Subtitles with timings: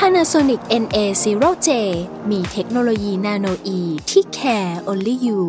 [0.00, 1.68] Panasonic NA0J
[2.30, 3.80] มีเทคโนโลยี nanoe
[4.10, 5.40] ที่ care only you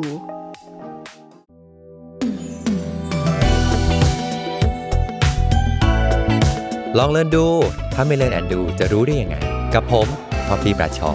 [6.98, 7.46] ลอง learn ดู
[7.94, 9.36] ถ้าไม่ learn and ดูจะรู้ได้ยังไง
[9.74, 10.08] กับผม
[10.48, 11.12] ท็อฟฟี่ แบรดชอว์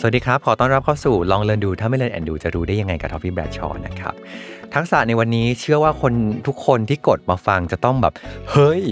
[0.00, 4.14] สวัสดีครับ ขอต้อนรับเข้าสู่ลอง learn ดูถ้าไม่ learn and ดูจะรู้ได้ยังไงกับท็อฟฟี่แบรดชอว์นะครับ
[4.74, 6.12] ทักษะในวันนี้เชื่อว่าคน
[6.46, 8.12] ทุกคนที่กดมาฟังจะต้องแบบ
[8.50, 8.82] เฮ้ย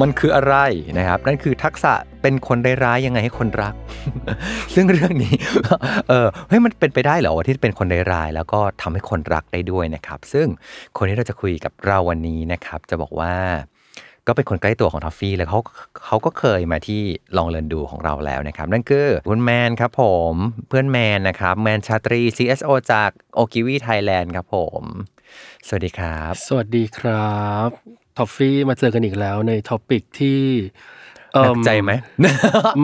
[0.00, 0.54] มันคืออะไร
[0.98, 3.74] นะครับ นั่นคือทักษะเป็นคนร้ายยังไงให้คนรัก
[4.74, 5.34] ซึ่งเรื่องนี้
[6.08, 10.46] เออเฮ้ยมันเป็นไปได้เหรอว่าที่เป็นคนร้ายแล้วก็ทำให้คนรักได้ด้วยนะครับ ซึ่ง
[10.96, 13.34] คนที่เราจะคุยกับเราวันนี้นะครับ จะบอกว่า
[14.26, 15.60] ก็เป็นคนใกล้ตัวของทอฟฟี่แล้วเขา
[16.06, 17.02] เขาก็เคยมาที่
[17.36, 20.34] ลองเรียนดูของเราแล้วนะครับ นั่นคือคุณแมนครับผม
[20.68, 24.82] เพื่อนแมนนะครับ แมนชาตรี CSO จาก Ogilvy Thailand ครับผม
[25.68, 27.68] สวัสดีครับ สวัสดีครับ
[28.16, 30.40] ท็อฟฟี่มาเจอกันอีกแล้วใน topic ที่
[31.34, 31.90] เอิ่มหนักใจไหม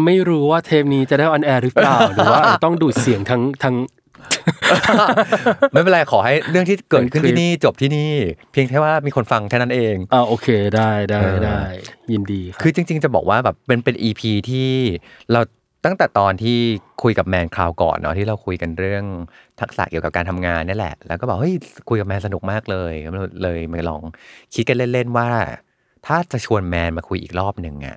[0.05, 3.74] ไม่รู้ว่าเทปนี้จะได้ on air หรือเปล่า หรือว่าต้องดูดเสียงทั้งทั้ง
[5.72, 8.12] ไม่เป็นไรขอให้เรื่องที่เกิดขึ้นเป็นคลิปที่นี่จบที่นี่
[8.52, 11.60] เพียงแค่ว่ามีคนฟังแค่นั้นเองอ่าโอเคได้ได้เออได้
[12.12, 14.70] ยินดีครับคือจริง ๆ จะบอกว่าแบบเป็นเป็น EP ที่
[15.32, 15.41] เรา
[15.87, 16.59] ตั้งแต่ตอนที่
[17.03, 19.05] คุยกับแมนคราวก่อนเนาะที่เราคุยกันเรื่อง
[19.61, 21.55] ทักษะเกี่ยวกับการทำงานนี่แหละ แล้วก็บอกเฮ้ย
[21.89, 22.93] คุยกับแมนสนุกมากเลย
[23.43, 24.03] เลยมาลอง
[24.55, 25.28] คิดกันเล่นๆว่า
[26.06, 27.97] ถ้าจะชวนแมนมาคุยอีกรอบหนึ่งอะ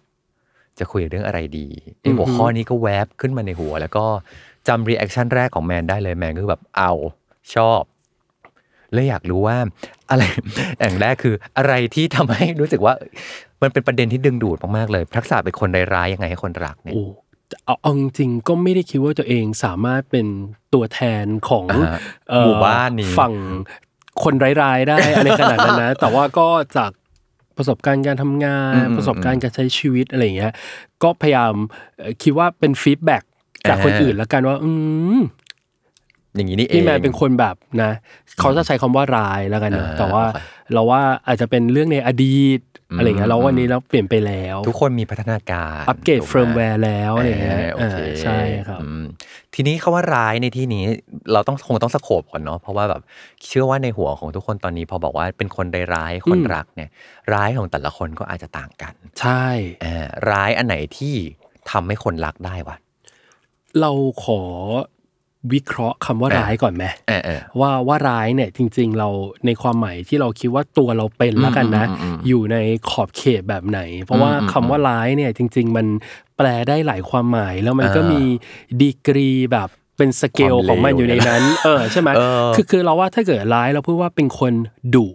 [0.80, 1.68] จะคุยเรื่องอะไรดี
[2.02, 4.06] ไอ้หัวข้อนี้ก็แวบขึ้นมาในหัว แล้วก็
[4.68, 6.92] จำ reaction แรกของแมนได้เลยแมนก็คือแบบเอา
[7.56, 7.82] ชอบ
[8.94, 9.58] เลยอยากรู้ว่า
[10.10, 10.24] อะไร
[10.80, 12.94] อย่างแรกคืออะไรที่ทำให้รู้สึกว่า
[13.62, 16.96] มันเป็นประเด็นที่ดึงดูดมากๆเลยทักษะเป็นคนร้ายยังไงให้คนรักเนี่ย
[17.66, 20.28] เอาเอาจริงๆก็ไม่ได้คิดว่าตัวเองสามารถเป็น
[20.74, 22.00] ตัวแทนของอ่าฮะ
[22.30, 23.34] เอ่อหมู่บ้านนี้ฝั่ง
[24.24, 26.92] คนร้ายๆได้อะไรขนาดนั้นนะแต่ว่าก็จาก
[27.58, 30.54] ประสบการณ์การทำงานอืมอืมประสบการณ์การใช้ชีวิตอะไรอย่างเงี้ย
[31.04, 31.54] ก็พยายาม
[31.98, 33.24] เอ่อคิดว่าเป็นฟีดแบ็ก
[33.70, 34.70] จากอ่าคนอื่นแล้วกันว่า อื
[35.18, 35.20] ม
[36.36, 37.92] อย่างนี้นี่เองพี่แมนเป็นคนแบบนะ
[38.40, 42.60] เขาจะใช้คำว่าร้ายแล้วกันนะอ่าแต่ว่าโอเคเราว่าอาจจะเป็นเรื่องในอดีต
[42.92, 49.04] อืมอะไรเงี้ยแล้ววันนี้เราเปลี่ยนไปแล้ว ทุกคนมีพัฒนาการอัปเกรดถูกไหมแวร์แล้วอะไรเงี้ยโอเคอ่าใช่ครับอืม
[49.54, 50.84] ทีนี้เขาว่าร้ายในที่นี้
[51.34, 53.02] เราต้องคงต้อง scope ก่อนเนาะเพราะว่าแบบ
[53.48, 56.90] เชื่อว่าในหัวของทุกคนตอนนี้พอบอกว่าเป็นคนร้ายๆคนอืมรักเนี่ย
[57.34, 59.46] ร้ายของแต่ละคนก็อาจจะต่างกัน ใช่
[59.84, 61.16] อ่าร้ายอันไหนที่
[61.72, 62.76] ทำให้คนรักได้วะ
[63.80, 63.92] เรา
[64.26, 64.42] ขอ
[65.54, 69.10] วิเคราะห์คำว่าอ่าร้ายก่อนไหมเออเออว่าว่าร้ายเนี่ยจริง ๆ เรา
[69.46, 72.58] ในความหมายที่เราคิดว่าตัวเราเป็นแล้วกันนะอืมอืมอืมอยู่ใน
[72.90, 75.88] ขอบเขตแบบไหน เพราะว่าอืมอืมคำว่าร้ายเนี่ยจริง ๆ มัน
[76.38, 84.54] แปลได้หลายความหมายแล้วมันก็อ่ามีมีดีกรีแบบเป็นสเกลความของมันอยู่ในเลวนั้น เออใช่ไหมเออคือคือเราว่าถ้าเกิดร้ายเราพูดว่าเป็นคน
[84.96, 85.08] ดุ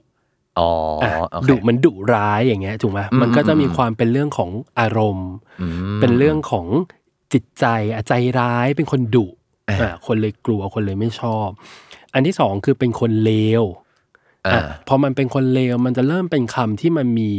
[0.58, 0.70] อ๋อ
[1.02, 5.30] อะโอเคดุมันดุร้ายอย่างเงี้ยถูกไหมอืมมันก็จะมีอืมความเป็นเรื่องของอารมณ์
[5.60, 6.66] อืมเป็นเรื่องของ
[7.32, 9.26] จิตใจอะใจร้ายเป็นคนดุ
[9.68, 11.48] อ่าอะคนเลยกลัวคนเลยไม่ชอบ
[12.14, 13.62] อันที่สองคือเป็นคนเลว
[14.46, 17.30] อ่าอะพอมันเป็นคนเลวมันจะเริ่มเป็นคำที่มันมี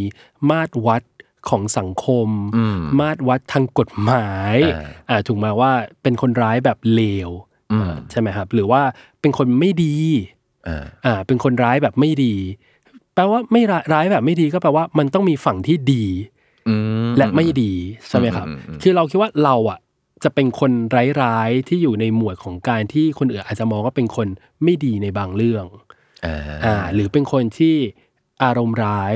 [0.52, 1.04] มาตรวัด
[1.50, 2.28] ของสังคม
[2.58, 5.72] อืมมาตรวัดทางกฎหมายอ่าอ่าถูกไหมาว่า
[6.04, 7.30] เป็นคนร้ายแบบเลว
[7.72, 8.82] อืมอ่าใช่ไหมครับ หรือว่า
[9.22, 9.96] เป็นคนไม่ดี
[10.68, 12.34] อ่าอ่าเป็นคนร้ายแบบไม่ดี
[13.14, 16.06] แปลว่าไม่ร้ายร้ายแบบไม่ดีก็แปลว่ามันต้องมีฝั่งที่ดี
[16.68, 16.76] อื
[17.08, 17.74] มและไม่ดี
[18.08, 19.80] ใช่ไหมครับอืมอืมอืมคือเราคิดว่าเราอะ
[20.24, 20.72] จะเป็นคน
[21.22, 24.28] ร้ายๆที่อยู่ในหมวดของการที่คนอื่นอาจจะมองว่าเป็นคน
[24.64, 25.66] ไม่ดีในบางเรื่อง
[26.26, 27.76] อ่าอ่าหรือเป็นคนที่
[28.44, 29.14] อารมณ์ร้าย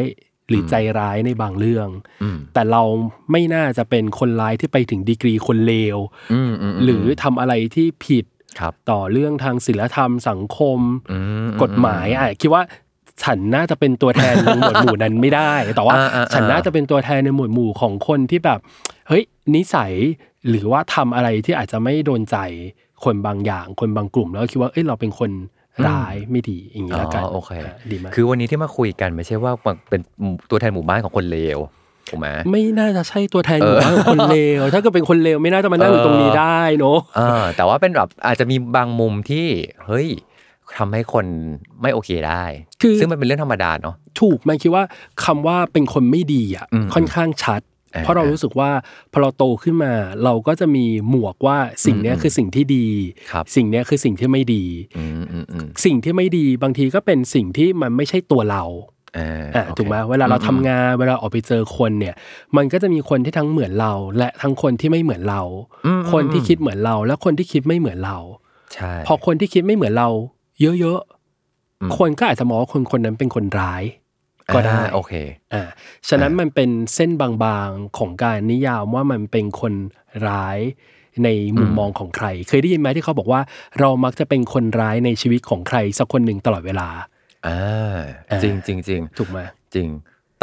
[0.49, 1.87] หรือใจร้ายในบางเรื่อง
[2.23, 2.83] อืมแต่เรา
[3.31, 5.97] ไม่น่าจะเป็นคนร้ายที่ไปถึงดีกรีคนเลว
[6.33, 8.25] อืมมมหรือทำอะไรที่ผิด
[8.59, 10.79] ครับต่อเรื่องทางศีลธรรมสังคม
[11.11, 11.17] อื
[11.47, 12.63] มกฎหมายอะคิดว่า
[13.23, 18.59] ฉันน่าจะเป็นตัวแทนในหมวดหมู่นั้นไม่ได้ แต่ว่าอ่าอ่าอ่าฉันน่าจะเป็นตัวแทนในหมวดหมู่ของคนที่แบบ
[19.07, 19.23] เฮ้ย
[19.55, 19.93] นิสัย
[20.49, 22.37] หรือว่าทำอะไรที่อาจจะไม่โดนใจ
[23.03, 25.31] คนบางอย่าง คนบางกลุ่ม แล้วคิดว่าเอ้ยเราเป็นคน
[25.87, 29.51] ร้ายไม่ดีอย่างนี้แล้วกันอ๋อโอเคะดีมากคือวันนี้ที่มาคุยกันไม่ใช่ว่า
[29.89, 30.01] เป็น
[30.49, 31.59] ตัวแทนหมู่บ้านของคนเลว
[32.09, 39.45] ถูกไหมไม่น่าจะใช่ตัวแทนหมู่บ้านของคนเลวถ้าเกิดเป็นคนเลวไม่น่าจะมานั่งอยู่ตรงนี้ได้เนอะเออแต่ว่าเป็นแบบอาจจะมีบางมุมที่
[39.85, 40.07] เฮ้ย
[40.77, 41.25] ทำให้คน
[41.81, 42.43] ไม่โอเคได้
[42.81, 44.83] คือซึ่งมันเป็นเรื่องธรรมดาเนาะถูกมันคิดว่า
[45.25, 48.71] คำว่าเป็นคนไม่ดีอะอืมค่อนข้างชัดอ่า เพราะเรารู้สึกว่า
[49.11, 49.93] พอเราโตขึ้นมา
[50.23, 52.87] เราก็จะมีหมวกว่าสิ่งเนี้ยอืมคือสิ่งที่ดี
[53.31, 54.65] ครับสิ่งเนี้ยคือสิ่งที่ไม่ดี
[54.97, 58.63] อืมอืมอืมสิ่งที่ไม่ดีบางทีก็เป็นสิ่งที่มันไม่ใช่ตัวเรา
[59.17, 62.15] อ่าอ่าโอคถูกไหมเวลาเราทำงานเวลาออกไปเจอคนเนี่ย
[62.57, 65.41] มันก็จะมีคนที่ทั้งเหมือนเรา และทั้งคนที่ไม่เหมือนเรา
[65.85, 68.17] อืมคนที่คิดเหมือนเรา และคนที่คิดไม่เหมือนเรา
[68.73, 70.09] ใช่พอคนที่คิดไม่เหมือนเรา
[70.61, 70.99] เยอะ
[71.81, 73.83] อืมๆคนก็อาจจะมองว่าคนคนนั้นเป็นคนร้าย
[74.53, 75.13] ก็ได้อ่าโอเค
[75.53, 75.63] อ่า
[76.09, 79.73] ฉะนั้นมันเป็นเส้นบางๆของการนิยามว่ามันเป็นคน
[80.27, 80.59] ร้าย
[81.23, 81.29] ใน
[81.59, 83.41] มุมมองของใคร เคยได้ยินไหมที่เขาบอกว่า
[83.79, 86.89] เรามักจะเป็นคนร้ายในชีวิตของใครสักคนหนึ่งตลอดเวลา
[87.47, 87.97] อ่า
[88.31, 89.39] อ่าจริงจริงจริงถูกไหม
[89.75, 89.87] จริง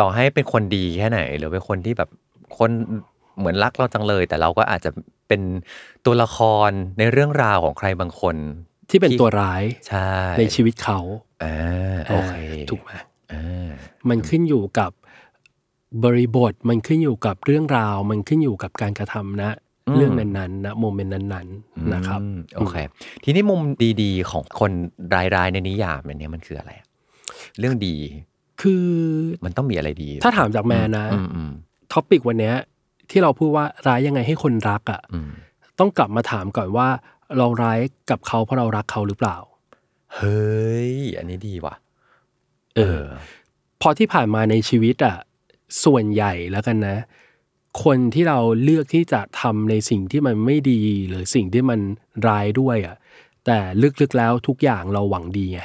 [0.01, 2.11] ต่อให้เป็นคนดีแค่ไหน หรือเป็นคนที่แบบ
[2.59, 2.71] คน
[3.39, 4.91] เหมือนรักเราจังเลย แต่เราก็อาจจะ
[5.29, 5.41] เป็น
[6.07, 6.39] ตัวละค
[6.69, 8.37] รในเรื่องราวของใครบางคน
[8.91, 10.99] ที่เป็นตัวร้ายใช่ในชีวิตเขา
[11.45, 13.03] อ่าโอเคอ่าถูกไหมอ่า
[14.09, 14.91] มันขึ้นอยู่กับ
[16.05, 19.51] บริบทมันขึ้นอยู่กับเรื่องราว มันขึ้นอยู่กับการกระทำนะ
[19.97, 22.77] เรื่องนั้นๆนะโมเมนต์นั้นๆนะครับอืมโอเค
[23.25, 23.61] ทีนี้มุม
[24.03, 24.71] ดีๆ ของคน
[25.15, 26.87] รายๆในนิยามอันเนี้ยมันคืออะไรอะ
[27.59, 27.97] เรื่องดี
[28.63, 28.85] คือ
[29.45, 31.53] มันต้องมีอะไรดี ถ้าถามจากแมนนะอืมอืม
[31.93, 32.55] topic วันเนี้ย
[33.11, 35.31] ที่เราพูดว่าร้ายยังไงให้คนรักอะอืม
[35.79, 36.89] ต้องกลับมาถามก่อนว่า
[37.39, 37.79] เราร้าย
[38.11, 39.37] กับเขาเพราะเรารักเขาหรือเปล่า
[40.17, 41.75] เฮ้ย อันนี้ดีว่ะ
[42.77, 43.03] เออ
[43.81, 45.17] พอที่ผ่านมาในชีวิตอะ
[45.85, 46.97] ส่วนใหญ่แล้วกันนะ
[47.85, 51.81] คนที่เราเลือกที่จะทำในสิ่งที่มันไม่ดี หรือสิ่งที่มัน
[52.27, 52.97] ร้ายด้วยอะ
[53.47, 53.59] แต่
[54.01, 55.61] ลึกๆแล้วทุกอย่างเราหวังดีไง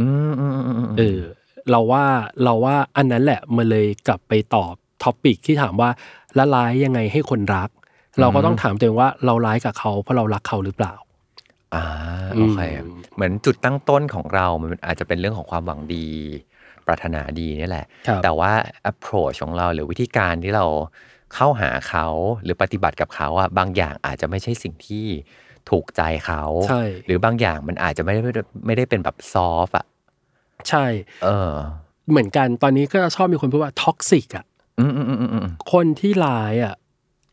[0.00, 1.20] อืมอืมอืมอืมเออ
[1.70, 2.04] เราว่า
[2.44, 5.90] เราว่าอันนั้นแหละมันเลยกลับไปตอบท็อปิกที่ถามว่า
[6.38, 7.70] ละร้ายยังไงให้คนรัก
[8.20, 10.94] เราก็ต้องถามตัวเองว่าเราร้ายกับเขาเพราะเรารักเขาหรือเปล่า
[11.74, 11.84] อ่า
[12.36, 16.06] โอเคอืมเหมือนจุดตั้งต้นของเรา มันอาจจะเป็นเรื่องของความหวังดี
[16.86, 18.52] ปรารถนาดีนี่แหละ ครับแต่ว่า
[18.90, 20.66] approach ของเรา หรือวิธีการที่เรา
[21.34, 22.06] เข้าหาเขา
[22.42, 25.06] หรือปฏิบัติกับเขาอะ บางอย่างอาจจะไม่ใช่สิ่งที่
[25.70, 28.20] ถูกใจเขา ใช่ หรือบางอย่างมันอาจจะไม่ได้
[28.66, 29.86] ไม่ได้เป็นแบบ soft อะ
[30.68, 30.84] ใช่
[31.24, 31.54] เออ
[32.10, 34.44] เหมือนกัน ตอนนี้ก็ชอบมีคนพูดว่า toxic อะ
[34.80, 36.74] อืมอืมอืมอืมอืมคนที่ร้ายอะ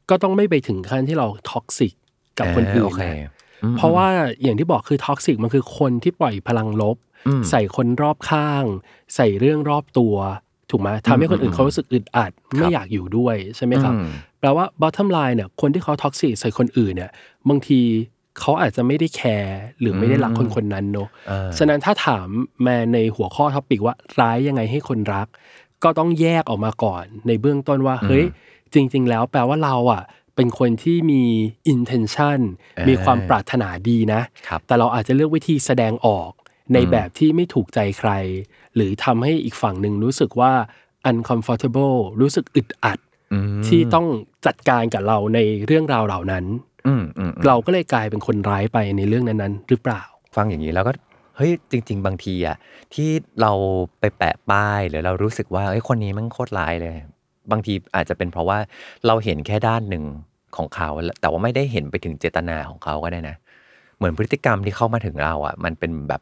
[0.10, 1.94] ก็ต้องไม่ไปถึงขั้นที่เรา toxic
[2.40, 3.37] กับคนอื่นโอเค นะอืม
[3.78, 4.08] เพราะว่า
[4.44, 8.64] อย่างที่บอกคือ toxic มันคือคนที่ปล่อยพลังลบอืมใส่คนรอบข้าง
[9.16, 10.16] ใส่เรื่องรอบตัว
[10.70, 14.10] ถูกไหมทำให้คนอื่นเขารู้สึกอึดอัดไม่อยากอยู่ด้วยใช่ไหมครับอืม
[14.40, 17.12] แปลว่า bottom line เนี่ยคนที่เขา toxic ใส่คนอื่นเนี่ย
[17.50, 17.82] บางที
[18.40, 22.28] เขาอาจจะไม่ได้แคร์หรือไม่ได้รักคนคนนั้นเนอะอ่าฉะนั้นถ้าถาม
[22.64, 25.28] แม่ในหัวข้อท็อปิกว่าร้ายยังไงให้คนรัก
[25.84, 28.26] ก็ต้องแยกออกมาก่อนในเบื้องต้นว่าเฮ้ย
[28.74, 30.04] จริง ๆ แล้วแปลว่าเราอะ
[30.38, 31.24] เป็นคนที่มี
[31.74, 32.40] intention
[32.78, 36.32] อ่ามีมีความปรารถนาดีนะครับแต่เราอาจจะเลือกวิธีแสดงออก
[36.74, 38.12] ในแบบที่ไม่ถูกใจใคร
[38.76, 40.54] หรือทำให้อีกฝั่งหนึ่งรู้สึกว่า
[41.10, 43.00] uncomfortable รู้สึกอึดอัด
[43.34, 44.08] อืมที่ต้อง
[44.46, 46.46] จัดการกับเราในเรื่องราวเหล่านั้น
[46.88, 50.02] อืมอืมอืมเราก็เลยกลายเป็นคนร้ายไปในเรื่องนั้นๆ หรือเปล่า
[50.36, 50.94] ฟังอย่างนี้แล้วก็
[51.38, 52.56] เฮ้ยจริง ๆ บางทีอะ
[52.94, 53.10] ที่
[53.42, 53.52] เรา
[54.00, 56.96] ไปแปะป้ายหรือเรารู้สึกว่าเอ้ยคนนี้มันโคตรร้ายเลย
[57.52, 58.58] บางทีอาจจะเป็นเพราะว่า
[59.08, 60.04] เราเห็นแค่ด้านหนึ่ง
[60.58, 60.90] ของเขา
[61.22, 63.36] แต่ว่าไม่ได้เห็นไปถึงเจตนาของเขาก็ได้นะ
[63.98, 66.22] เหมือนพฤติกรรมที่เข้ามาถึงเราอะ มันเป็นแบบ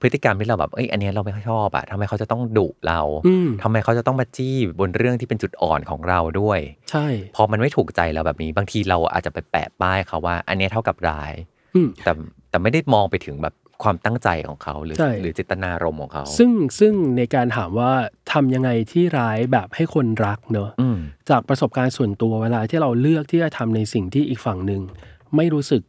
[0.00, 6.60] พฤติกรรมที่เราแบบเอ้ยอันเนี้ยเราไม่ค่อยชอบอะทำไมเขาจะต้องดุเราอืมทำไมเขาจะต้องมาจี้บนเรื่องที่เป็นจุดอ่อนของเราด้วย
[6.90, 11.32] ใช่ พอมันไม่ถูกใจเราแบบนี้ บางทีเราอาจจะไปแปะป้ายเขาว่า อันเนี้ยเท่ากับร้าย
[11.74, 12.12] อืมแต่
[12.50, 17.92] แต่ไม่ได้มองไปถึงแบบ ความตั้งใจของเขาหรือใช่ หรือเจตนารมณ์ของเขาซึ่งซึ่งในการถามว่า
[18.32, 20.98] ทำยังไงที่ร้ายแบบให้คนรักเนอะอืม
[21.30, 24.82] จากประสบการณ์ส่วนตัวเวลาที่เราเลือกที่จะทำในสิ่งที่อีกฝั่งหนึ่ง
[25.36, 25.82] ไม่รู้สึก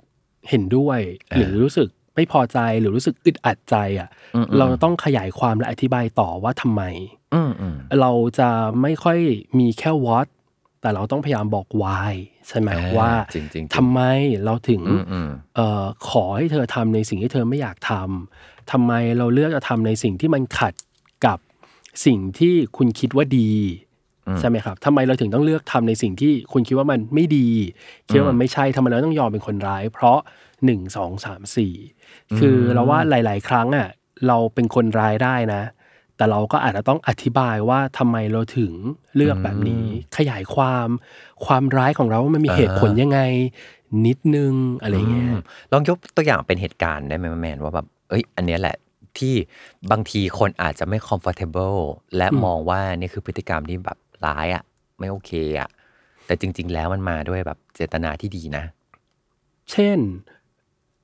[0.49, 0.99] เห็นด้วย
[1.37, 6.83] หรือรู้สึกไม่พอใจหรือรู้สึกอึดอัดใจอะ อืมเราต้องขยายความและอธิบายต่อว่าทำไม
[7.33, 8.49] อืมอืมเราจะ
[8.81, 9.19] ไม่ค่อย
[9.59, 10.27] มีแค่ what
[10.83, 12.13] แต่เราต้องพยายามบอก why
[12.47, 13.99] ใช่ไหมอ่ว่าจริงจริงทำไม
[14.45, 20.73] เราถึงอืมอืมเอ่อขอให้เธอทำในสิ่งที่เธอไม่อยากทำทำไมเราเลือกจะทำในสิ่งที่มันขัด
[21.25, 21.37] กับ
[22.05, 23.51] สิ่งที่คุณคิดว่าดี
[24.39, 27.49] ใช่ไหมครับทำไมเราถึงต้องเลือกทำในสิ่งที่คุณคิดว่ามันไม่ดี
[28.07, 30.19] คิดว่ามันไม่ใช่ทำไมเราต้องยอมเป็นคนร้าย เพราะ
[30.65, 31.73] หนึ่งสองสามสี่
[32.37, 33.87] คือเราว่าหลาย ๆ ครั้งอะ
[34.27, 35.61] เราเป็นคนร้ายได้นะ
[36.17, 38.71] แต่เราก็อาจจะต้องอธิบายว่าทำไมเราถึง
[39.15, 39.85] เลือกแบบนี้
[40.17, 40.87] ขยายความ
[41.45, 43.19] ความร้ายของเราว่ามันมีเหตุผลยังไง
[44.05, 45.41] นิดนึงอะไรเงี้ยอืม
[45.71, 48.75] ลองยกตัวอย่างเป็นเหตุการณ์ได้ไหมแมนว่าแบบเอ้ย อันเนี้ยแหละ
[49.17, 49.33] ที่
[49.91, 51.79] บางทีคนอาจจะไม่ comfortable
[52.17, 54.63] และมองว่านี่คือพฤติกรรมที่แบบร้ายอะ
[54.99, 55.69] ไม่โอเคอะ
[56.25, 58.63] แต่จริง ๆ แล้วมันมาด้วยแบบเจตนาที่ดีนะ
[59.71, 59.99] เช่น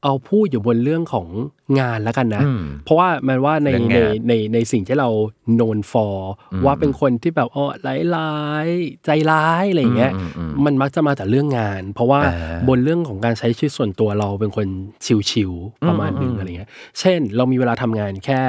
[0.03, 1.27] เอาพูดอยู่บนเรื่องของ
[1.79, 5.09] งานแล้วกันนะอืมเพราะว่ามันว่าในเรื่องในงานในในสิ่งที่เรา
[5.57, 6.15] known for
[6.65, 7.65] ว่าเป็นคนที่แบบอ๋อ
[8.15, 8.33] ร้า
[8.65, 14.67] ยๆใจร้ายอะไรอย่างเงี้ยอืมอืมมันมักจะมาแต่เรื่องงาน เพราะว่าอ่าบนเรื่องของการใช้ชีวิตส่วนตัวเราเป็นคน
[15.29, 18.41] ชิวๆประมาณหนึงอืมอะไรเงี้ย เช่น เรามีเวลาทำงานแค่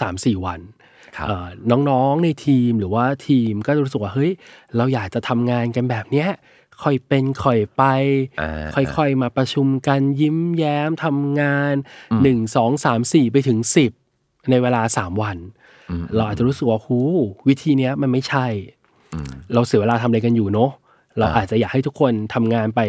[0.00, 0.60] สามสี่วัน
[1.16, 1.48] ครับเอ่อ
[1.90, 4.30] น้องๆในทีมหรือว่าทีมก็จะรู้สึกว่าเฮ้ย
[4.76, 6.30] เราอยากจะทำงานกันแบบเนี้ย
[6.82, 7.82] ค่อยเป็นค่อยไป
[8.40, 11.74] อ่าค่อยๆมาประชุมกันยิ้มแย้มทำงาน
[12.22, 13.92] หนึ่งสองสามสี่ไปถึงสิบ
[14.50, 15.36] ในเวลาสามวัน
[15.90, 16.98] อืมเราอาจจะรู้สึกว่าหู
[17.48, 18.46] วิธีเนี้ยมันไม่ใช่
[19.54, 20.70] เราเสียเวลาทำอะไรกันอยู่เนาะ
[21.18, 22.80] เราอาจจะอยากให้ทุกคนทำงานไป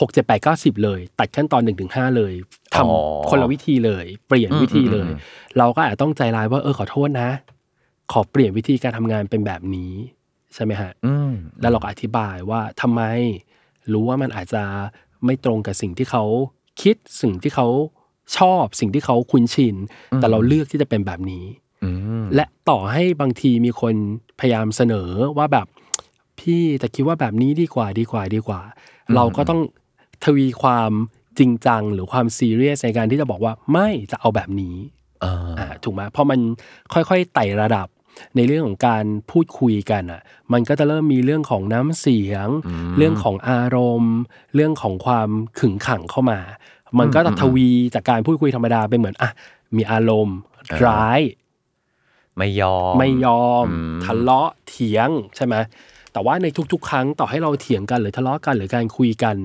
[0.00, 2.32] หกเจ็ดแปดเก้าสิบเลย ตัดขั้นตอนหนึ่งถึงห้าเลย
[2.74, 5.18] ทำอ๋อคนละวิธีเลย เปลี่ยนวิธีเลยอืม
[5.58, 7.30] เราก็อาจจะต้องใจร้ายว่าเออขอโทษนะ
[8.12, 9.92] ขอเปลี่ยนวิธีการทำงานเป็นแบบนี้
[10.54, 13.00] ใช่ไหมฮะอืมแล้วเราก็อธิบายว่าทำไม
[13.92, 14.62] รู้ว่ามันอาจจะ
[15.24, 16.24] ไม่ตรงกับสิ่งที่เขา
[16.82, 17.66] คิดสิ่งที่เขา
[18.38, 19.76] ชอบสิ่งที่เขาคุ้นชิน
[20.16, 21.44] แต่เราเลือกที่จะเป็นแบบนี้
[21.84, 21.90] อื
[22.22, 23.94] มและต่อให้บางทีมีคน
[24.40, 25.08] พยายามเสนอ
[25.38, 25.66] ว่าแบบ
[26.38, 28.60] พี่แต่คิดว่าแบบนี้ดีกว่าดีกว่าดีกว่า
[29.14, 29.60] เราก็ต้อง
[30.24, 30.90] ทวีความ
[31.38, 34.76] จริงจังหรือความซีเรียสในการที่จะบอกว่าไม่จะเอาแบบนี้
[35.24, 36.40] อ่าอ่าถูกไหมเพราะมัน
[36.92, 37.88] ค่อยๆไต่ระดับ
[38.36, 40.20] ในเรื่องของการพูดคุยกันอะ
[40.52, 42.48] มันก็จะเริ่มมีเรื่องของน้ำเสียง
[42.98, 44.16] เรื่องของอารมณ์
[44.54, 45.28] เรื่องของความ
[45.58, 46.40] ขึงขังเข้ามา
[46.98, 49.30] มันก็จะทวีจากการพูดคุยธรรมดาเป็นเหมือนอะ
[49.76, 50.36] มีอารมณ์
[50.86, 51.20] ร้าย
[52.38, 55.54] ไม่ยอมไม่ยอมอืมทะเลาะเถียงใช่ไหม
[56.12, 59.36] แต่ว่าในทุก ๆ ครั้งต่อให้เราเถียงกันหรือทะเลาะกันหรือการคุยกัน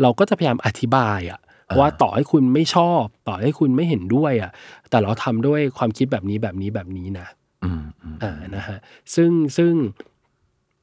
[0.00, 1.40] เราก็จะพยายามอธิบายอะ
[1.78, 4.50] ว่าต่อให้คุณไม่ชอบ ต่อให้คุณไม่เห็นด้วยอะ
[4.90, 7.26] แต่เราทำด้วยความคิดแบบนี้แบบนี้แบบนี้นะ
[7.64, 8.78] อืมอืมอ่านะฮะ
[9.14, 9.72] ซึ่งซึ่ง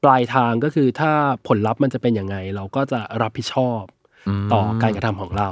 [0.04, 1.12] ปลายทางก็คือถ้า
[1.48, 3.82] ผลลัพธ์มันจะเป็นยังไง เราก็จะรับผิดชอบ
[4.52, 5.50] ต่อการกระทำของเรา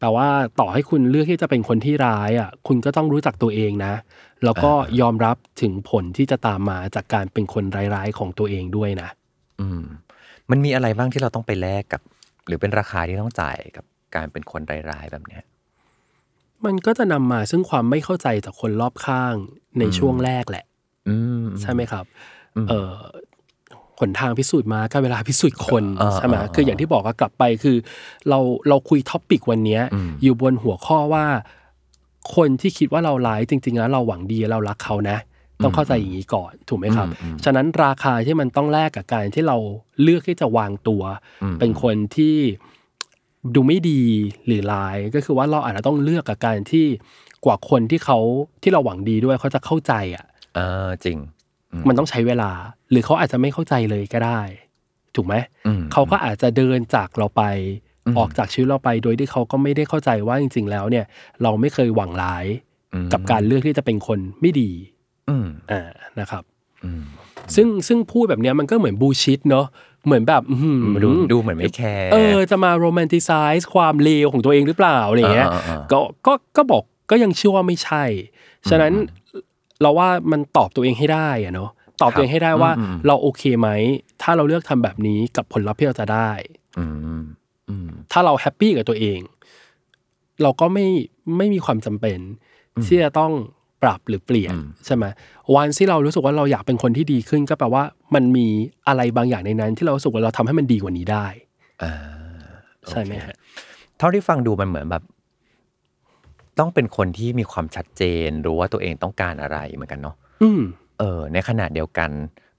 [0.00, 0.28] แต่ว่า
[0.60, 3.94] ต่อให้คุณเลือกที่จะเป็นคนที่ร้ายอะคุณก็ต้องรู้จักตัวเองนะ
[4.44, 7.64] แล้วก็ยอมรับถึงผลที่จะตามมาจากการเป็นคน
[7.94, 9.08] ร้ายๆของตัวเองด้วยนะ
[9.60, 9.82] อืม
[10.50, 12.02] มันมีอะไรบ้างที่เราต้องไปแลกกับ
[12.46, 13.84] หรือเป็นราคาที่ต้องจ่ายกับ
[14.16, 15.42] การเป็นคนร้ายๆแบบเนี้ย
[16.66, 19.34] มันก็จะนำมาซึ่งความไม่เข้าใจจากคนรอบข้าง
[19.78, 20.64] ในช่วงแรกแหละ
[21.08, 22.04] อืมใช่ไหมครับ
[22.68, 22.94] เออ
[24.00, 27.76] หนทางพิสูจน์มาก็เวลาพิสูจน์คนอ่าใช่ไหมอ่าคืออย่างที่บอกก็กลับไปคือ
[28.28, 28.38] เรา
[28.68, 31.26] เราคุยท็อปิกวันเนี้ยอืมอยู่บนหัวข้อว่า
[32.36, 35.18] คนที่คิดว่าเราร้ายจริงๆแล้วเราหวังดีเรารักเขานะ
[35.64, 37.06] ต้องเข้าใจอย่างนี้ก่อนถูกไหมครับ
[37.44, 39.56] ฉะนั้นราคาที่มันต้องแลกกับการที่เรา
[40.02, 41.02] เลือกที่จะวางตัว
[41.58, 42.36] เป็นคนที่
[43.54, 44.02] ดูไม่ดี
[44.46, 46.86] หรือร้ายก็คือว่าเราอาจจะต้องเลือกกับการที่
[47.44, 48.18] กว่าคนที่เขา
[48.62, 50.24] ที่เราหวังดีด้วยเขาจะเข้าใจอะ
[50.58, 51.18] อ่าจริง
[51.88, 52.50] มันต้องใช้เวลา
[52.90, 54.40] หรือเขาอาจจะไม่เข้าใจเลยก็ได้
[55.14, 55.34] ถูกไหม
[55.66, 57.42] อืมเขาก็อาจจะเดินจากเราไป
[58.18, 61.04] ออกจากชีวิตเราไปโดยที่เขาก็ไม่ได้เข้าใจว่าจริง ๆ แล้วเนี่ย
[61.42, 62.46] เราไม่เคยหวังร้าย
[62.94, 64.70] อืมกับการเลือกที่จะเป็นคนไม่ดี
[65.28, 65.88] อืมอ่า
[66.20, 66.42] นะครับ
[66.84, 67.02] อืม
[67.54, 69.66] ซึ่งซึ่งพูดแบบเนี้ยมันก็เหมือนบูชิดเนาะ
[70.06, 78.04] เหมือนแบบอื้อหือดูดูเหมือนไม่แคร์เออจะมาโรแมนติไซส์ความเลวของตัวเองหรือเปล่าอะไรเงี้ยอ่าอ่าอ่าก็ก็ก็บอกก็ยังเชื่อว่าไม่ใช่
[78.70, 78.92] ฉะนั้น
[79.82, 81.70] เราว่ามันตอบตัวเองให้ได้อะเนาะ
[82.02, 83.68] ตอบตัวเองให้ได้ว่าอืมอืมเราโอเคไหม
[84.22, 86.30] ถ้าเราเลือกทำแบบนี้กับผลลัพธ์ที่เราจะได้
[86.78, 86.86] อื
[87.18, 87.22] ม
[87.68, 89.20] อืมถ้าเราแฮปปี้กับตัวเอง
[90.42, 90.86] เราก็ไม่
[91.36, 92.18] ไม่มีความจำเป็น
[92.84, 93.32] ที่จะต้อง
[93.82, 94.54] ปรับหรือเปลี่ยน
[94.86, 95.04] ใช่ไหม
[95.56, 97.82] วันที่เรารู้สึกว่าเราอยากเป็นคนที่ดีขึ้น ก็แปลว่า
[98.14, 98.46] มันมี
[98.88, 101.26] อะไรบางอย่างในนั้น ที่เรารู้สึกว่าเราทำให้มันดีกว่านี้ได้
[101.82, 101.92] อ่า
[102.88, 103.34] ใช่ไหมฮะ
[103.98, 105.02] เท่าที่ฟังดูมันเหมือนแบบ
[106.58, 110.62] ต้องเป็นคนที่มีความชัดเจนรู้ว่าตัวเองต้องการอะไรเหมือนกันเนาะอืม
[110.98, 112.10] เออ ในขณะเดียวกัน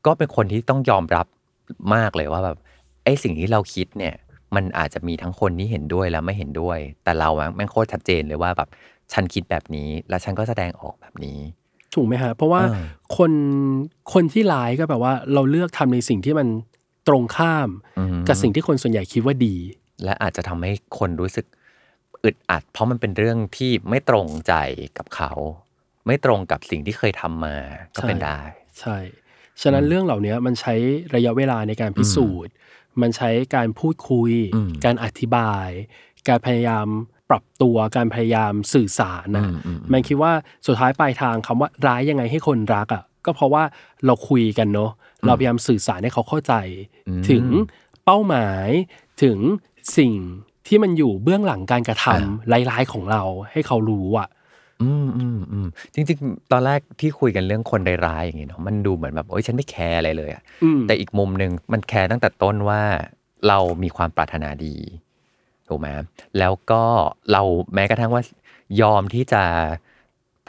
[0.05, 1.27] ก็เป็นคนที่ต้องยอมรับ
[1.95, 2.57] มากเลยว่าแบบ
[3.03, 4.15] ไอ้สิ่งที่เราคิดเนี่ย
[4.55, 8.69] มันอาจจะมีทั้งคนที่เห็นด้วยและไม่เห็นด้วย แต่เราอะแม่งโคตรชัดเจนเลยว่าแบบ
[9.13, 11.39] ฉันคิดแบบนี้ และฉันก็แสดงออกแบบนี้
[11.93, 12.85] ถูกไหมฮะเพราะว่าอ่า
[13.17, 13.31] คน
[14.13, 16.47] คนที่ร้ายก็แบบว่า เราเลือกทำในสิ่งที่มัน
[17.07, 19.55] ตรงข้ามอืมกับสิ่งที่คนส่วนใหญ่คิดว่าดี
[20.03, 21.45] และอาจจะทำให้คนรู้สึก
[22.23, 24.53] อึดอัด เพราะมันเป็นเรื่องที่ไม่ตรงใจ
[24.97, 25.31] กับเขา
[26.07, 27.55] ไม่ตรงกับสิ่งที่เคยทำมา
[27.95, 28.39] ก็เป็นใช่ได้
[28.79, 28.97] ใช่
[29.61, 30.73] ฉะนั้นเรื่องเหล่านี้มันใช้
[31.15, 32.53] ระยะเวลาในการพิสูจน์
[33.01, 35.69] มันใช้การพูดคุยอืมการอธิบาย
[36.27, 36.87] การพยายาม
[37.31, 40.31] ปรับตัวการพยายามสื่อสารนะอืมอืมมันคิดว่า
[40.67, 43.63] สุดท้ายปลายทางคำว่าร้ายยังไงให้คนรักอะก็เพราะว่า
[44.05, 44.91] เราคุยกันเนาะ
[45.25, 46.53] เราพยายามสื่อสารให้เขาเข้าใจ
[47.29, 47.45] ถึง
[48.05, 48.69] เป้าหมาย
[49.23, 49.37] ถึง
[49.97, 50.13] สิ่ง
[50.67, 54.27] ที่มันอยู่เบื้องหลังการกระทำร้ายๆของเราให้เขารู้อะ
[54.81, 62.81] อืมอืมอืมจริงๆ ตอนแรกที่คุยกันเรื่องคนร้ายๆอย่างงี้เนาะมันดูเหมือนแบบโอ้ยฉันไม่แคร์อะไรเลยอะอืมแต่อีกมุมหนึ่งมันแคร์ตั้งแต่ต้นว่า
[63.47, 64.75] เรามีความปรารถนาดี
[65.71, 65.89] ถูกไหม
[66.39, 66.83] แล้วก็
[67.31, 67.41] เรา
[67.73, 68.23] แม้กระทั่งว่า
[68.81, 69.43] ยอมที่จะ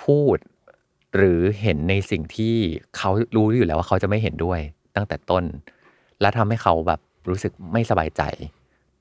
[0.04, 0.36] พูด
[1.16, 2.56] หรือเห็นในสิ่งที่
[2.96, 4.60] เขารู้อยู่แล้วว่าเขาจะไม่เห็นด้วย
[4.96, 5.44] ตั้งแต่ต้น
[6.20, 8.22] และทำให้เขาแบบรู้สึกไม่สบายใจ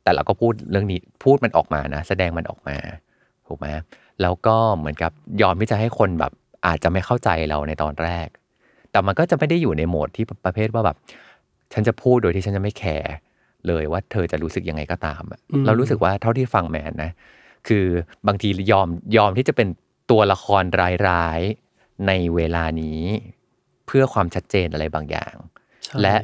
[0.03, 2.77] แต่เราก็พูดเรื่องนี้พูดมันออกมานะ แสดงมันออกมา
[3.47, 3.67] ถูกไหม
[4.21, 5.11] แล้วก็เหมือนกับ
[5.41, 6.31] ยอมที่จะให้คนแบบ
[6.65, 8.27] อาจจะไม่เข้าใจเราในตอนแรก
[8.91, 10.97] แต่มันก็จะไม่ได้อยู่ในโหมดที่ประเภทว่าแบบ
[11.73, 13.13] ฉันจะพูดโดยที่ฉันจะไม่แคร์
[13.67, 17.11] เลยว่าเธอจะรู้สึกยังไงก็ตามอะอืมเรารู้สึกว่าเท่าที่ฟังแมนนะ
[17.67, 17.85] คือ
[18.27, 18.87] บางทียอม
[19.17, 19.67] ยอมที่จะเป็น
[20.11, 20.63] ตัวละคร
[21.09, 23.01] ร้ายๆในเวลานี้
[23.87, 25.35] เพื่อความชัดเจนอะไรบางอย่าง
[25.85, 26.15] ใช่และ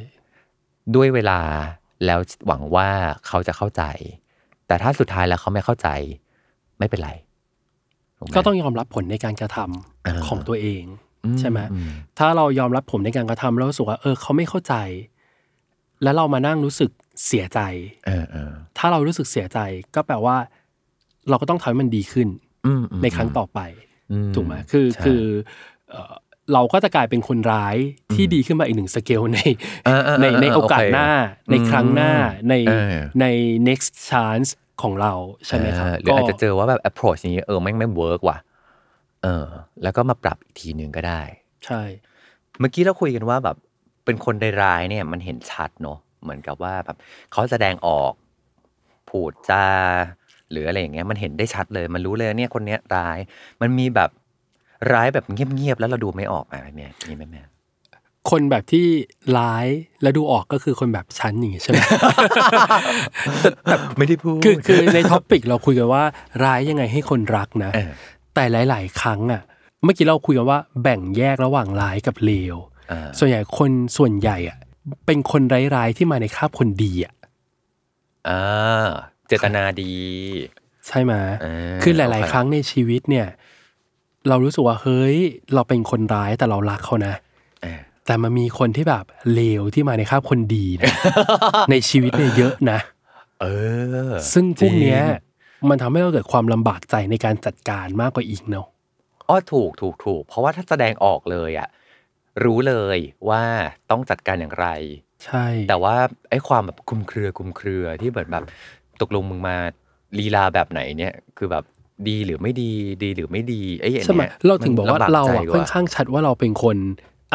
[0.96, 1.39] ด้วยเวลา
[2.06, 2.89] แล้วหวังว่า
[3.27, 3.84] เขาจะเข้าใจ
[4.67, 5.88] แต่ถ้าสุดท้ายแล้วเขาไม่เข้าใจ
[6.79, 7.12] ไม่เป็นไร
[8.17, 10.84] ถูไหมก็ต้องยอมรับผลในการกระทำอ่าของตัวเอง
[11.25, 11.79] อืใช่ไหมอื
[12.20, 14.75] ถ้าเรายอมรับผลในการกระทำแล้วรู้สึกว่าเออเขาไม่เข้าใจ
[16.03, 16.91] แล้วเรามานั่งรู้สึก
[17.25, 17.59] เสียใจ
[18.07, 19.59] เออเออถ้าเรารู้สึกเสียใจ
[19.95, 20.38] ก็แปลว่า
[21.29, 22.27] เราก็ต้องทำให้มันดีขึ้น
[22.65, 23.59] อืมอืมในครั้งต่อไป
[24.12, 25.24] อืมถูกไหมคือใช่คือ
[25.89, 26.13] เอ่อ
[26.53, 27.75] เราก็จะกลายเป็นคนร้าย
[28.13, 29.39] ที่ดีขึ้นมาอีกหนึ่งสเกลใน
[29.88, 31.09] อ่าอ่าในในอ่าโอกาสโอเคหน้า
[31.51, 32.12] ในครั้งหน้า
[32.50, 33.25] ในเออใน
[33.67, 34.50] next chance
[34.81, 35.13] ของเรา
[35.47, 38.38] ใช่ไหมครับอ่าหรืออาจจะเจอว่าแบบ approach นี้เออแม่งไม่เวิร์กว่ะ
[39.24, 39.45] เออ
[39.83, 41.21] แล้วก็มาปรับอีกทีหนึ่งก็ได้
[41.65, 41.81] ใช่
[42.59, 43.57] เมื่อกี้เราคุยกันว่าแบบ
[44.05, 46.97] เป็นคนร้ายๆเนี่ย มันเห็นชัดเนอะ เหมือนกับว่าแบบ
[47.31, 48.13] เขาแสดงออก
[49.09, 49.65] พูดจา
[50.51, 53.19] หรืออะไรอย่างเงี้ยมันเห็นได้ชัดเลย มันรู้เลยเนี่ยคนเนี้ยร้าย
[53.62, 54.09] มันมีแบบ
[54.93, 57.43] ร้ายแบบเงียบๆแล้วเราดูไม่ออกอะไรเนี่ยมีไหมแม่
[58.29, 58.86] คนแบบที่
[59.38, 59.67] ร้าย
[60.01, 61.79] แล้วดูออกก็คือคนแบบฉันอย่างงี้ใช่ไหม
[63.97, 66.03] ไม่ได้พูดคือคือในท็อปิกเราคุยกันว่า
[66.43, 67.91] ร้ายยังไงให้คนรักนะเออ
[68.36, 69.41] แต่หลาย ๆ ครั้งอะ
[69.83, 72.55] เมื่อกี้เราคุยกันว่าแบ่งแยกระหว่างร้ายกับเลว
[72.91, 74.57] อ่าส่วนใหญ่คนส่วนใหญ่อะ
[75.06, 75.41] เป็นคน
[75.75, 77.13] ร้ายๆที่มาในคราบคนดีอะ
[78.29, 78.88] อ่า
[79.27, 79.94] เจตนาดี
[80.88, 83.27] ใช่ไหมเออคือหลายโอเคๆครั้งในชีวิตเนี่ย
[84.29, 85.17] เรารู้สึกว่าเฮ้ย
[85.53, 87.15] เราเป็นคนร้ายแต่เรารักเขานะ
[87.62, 90.91] เออแต่มันมีคนที่แบบเลวที่มาในคราบคนดีนะ
[91.72, 92.79] ในชีวิตเนี่ยเยอะนะ
[93.41, 93.46] เอ
[94.12, 95.06] อ ซึ่งพวกเนี้ยจ
[95.62, 98.67] ริงมันทำให้เราเกิดความลำบากใจในการจัดการมากกว่าอีกเนาะ
[99.30, 101.67] อ้อถูกถูกถูกเพราะว่าถ้าแสดงออกเลยอะ
[102.43, 103.43] รู้เลยว่า
[103.91, 104.67] ต้องจัดการอย่างไร
[105.26, 105.95] ใช่ แต่ว่า
[106.30, 108.43] ไอ้ความแบบคลุมเครือคลุมเครือที่เหมือนแบบ
[109.02, 109.56] ตกลงมึงมา
[110.19, 111.63] ลีลาแบบไหนเนี่ยคือแบบ
[112.08, 112.71] ดีหรือไม่ดี
[113.04, 116.78] ดีหรือไม่ดีไอ้อย่างใช่ไหมเนี้ยเราถึงบอกว่ามันลำเราใจอะกว่ค่อนข้างชัดว่าเราเป็นคน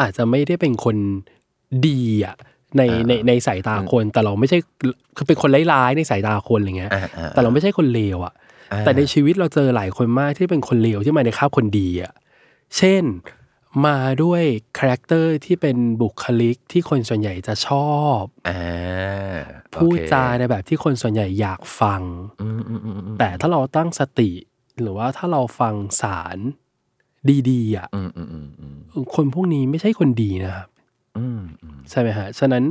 [0.01, 0.97] อาจจะไม่ได้เป็นคน
[1.87, 2.35] ดีอะ
[2.77, 4.57] ในอ่าในในสายตาคน แต่เราไม่ใช่
[5.17, 8.33] คือเป็นคนร้ายๆในสายตาคนอะไรเงี้ยอ่าอ่าแต่เราไม่ใช่คนเลวอะ
[8.71, 12.11] อ่าแต่ในชีวิตเราเจอหลายคนมากที่เป็นคนเลวที่มาในคราบคนดีอะ
[12.77, 13.03] เช่น
[13.85, 14.43] มาด้วย
[14.77, 18.61] character ที่เป็นบุคลิกที่คนส่วนใหญ่จะชอบอ่า
[19.75, 22.01] พูดโอเคจาในแบบที่คนส่วนใหญ่อยากฟัง
[22.41, 24.29] อืมอืมอืมอืมแต่ถ้าเราตั้งสติ
[24.81, 26.37] หรือว่าถ้าเราฟังสาร
[27.49, 28.77] ดีๆอะอืมอืมอืมอืม
[29.15, 30.67] คนพวกนี้ไม่ใช่คนดีนะครับ
[31.17, 32.63] อืมอืมใช่ไหมฮะ ฉะนั้น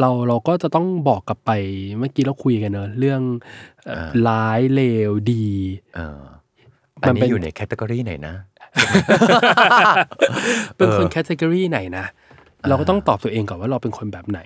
[0.00, 1.50] เราเราก็จะต้องบอกกลับไป
[1.98, 3.22] เมื่อกี้เราคุยกันเนอะเรื่อง
[3.86, 5.46] เอ่อร้ายเลวดี
[5.94, 6.22] เออ
[7.04, 8.34] อัมันนเป็นี้นอยู่ใน category ไหนนะ
[10.76, 12.06] เป็นคนเออ category ไหนนะ
[12.68, 14.40] เราก็ต้องตอบตัวเองก่อนว่าเราเป็นคนแบบไหน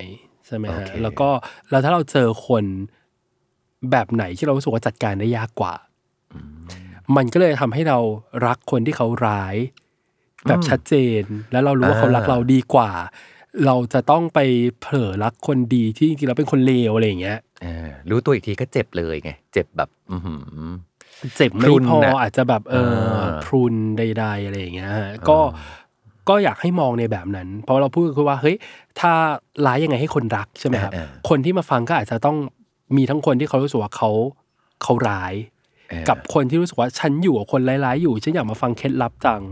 [0.47, 1.29] ใช่ไหมฮะโอเคแล้วก็
[1.71, 2.65] แล้วถ้าเราเจอคน
[3.91, 5.75] แบบไหนที่เรารู้สึกว่าจัดการได้ยากกว่า
[7.17, 7.99] มันก็เลยทำให้เรา
[8.47, 9.57] รักคนที่เขาร้าย
[10.49, 12.91] แบบชัดเจน แล้วเรารู้ว่าเขารักเราดีกว่า
[13.67, 14.41] เราจะต้องไป
[14.81, 20.39] เผลอรักคนดีที่จริงๆแล้วเป็นคนเลวอะไรอย่างเงี้ยเออรู้ตัวอีกทีก็เจ็บเลยไง เจ็บแบบ อือหือ
[21.37, 25.39] เจ็บพไม่รุนพอน่ะอาจจะแบบเออเออพรุนใด ๆ อะไรอย่างเงี้ยฮะก็
[26.29, 28.57] ก็อยากให้มองในแบบนั้น เพราะเราพูดคือว่าเฮ้ย
[29.01, 29.13] ถ้า
[29.67, 32.37] ร้ายยังไงให้คนรักใช่ไหมครับเออคนที่มาฟังก็อาจจะต้อง
[32.97, 34.11] มีทั้งคนที่เขารู้สึกว่าเขา
[34.83, 35.35] เขาร้าย
[35.91, 39.43] เออกับคนที่รู้สึกว่าฉันอยู่กับคนร้ายๆอยู่ฉันอยากมาฟังเคล็ดลับจัง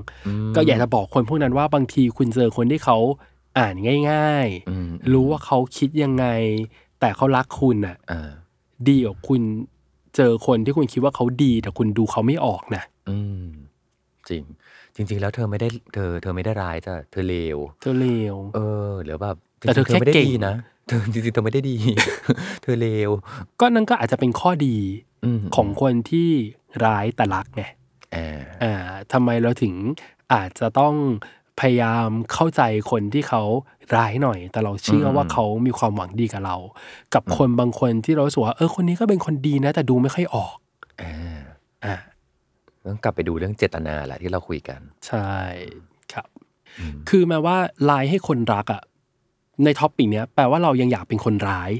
[0.57, 2.99] ก็อยากจะบอกคนพวกนั้นว่าบางทีคุณเจอคนที่เขา
[3.59, 3.75] อ่าน
[4.11, 6.27] ง่ายอืมๆรู้ว่าเขาคิดยังไง
[7.01, 8.31] แต่เขารักคุณน่ะเออ
[8.89, 9.41] ดีกว่าคุณ
[10.17, 13.47] เจอคนที่คุณคิดว่าเขาดีแต่คุณดูเขาไม่ออกนะอืม
[14.29, 14.43] จริง
[14.97, 20.55] จริง ๆ แล้วเธอไม่ได้เธอ เธอไม่ได้ร้ายจ้ะเธอเลวเธอเลวเออหรือแบบแต่เธอจริงๆไม่ได้แค่เก่งดีนะ
[20.89, 21.77] เธอจริงๆเธอไม่ได้ดี
[22.63, 23.11] เธอเลว
[23.61, 24.77] ก็นั่นก็อาจจะเป็นข้อดี
[25.25, 26.29] อืมของคนที่
[26.85, 27.65] ร้ายแต่รักไง
[28.13, 28.75] เอออ่า
[29.13, 29.75] ทำไมเราถึง
[30.33, 30.95] อาจจะต้อง
[31.61, 33.43] พยายามเข้าใจคนที่เขา
[33.97, 36.57] ร้ายหน่อย แต่เราเชื่อว่าเขามีความหวังดีกับเรา
[37.15, 40.55] กับคนบางคนที่เรารู้สึกว่าเออคนนี้ก็เป็นคนดีนะ แต่ดูไม่ค่อยออก
[40.99, 41.03] เอ
[41.37, 41.39] อ
[41.85, 41.97] อ่า
[42.87, 45.31] ต้องกลับไปดูเรื่องเจตนาแหละที่เราคุยกัน ใช่
[46.13, 46.29] ครับ
[47.09, 47.57] คือแม้ว่า
[47.91, 48.83] ร้ายให้คนรักอะ
[49.65, 51.71] ใน topic เนี้ยแปลว่าเรายังอยากเป็นคนร้าย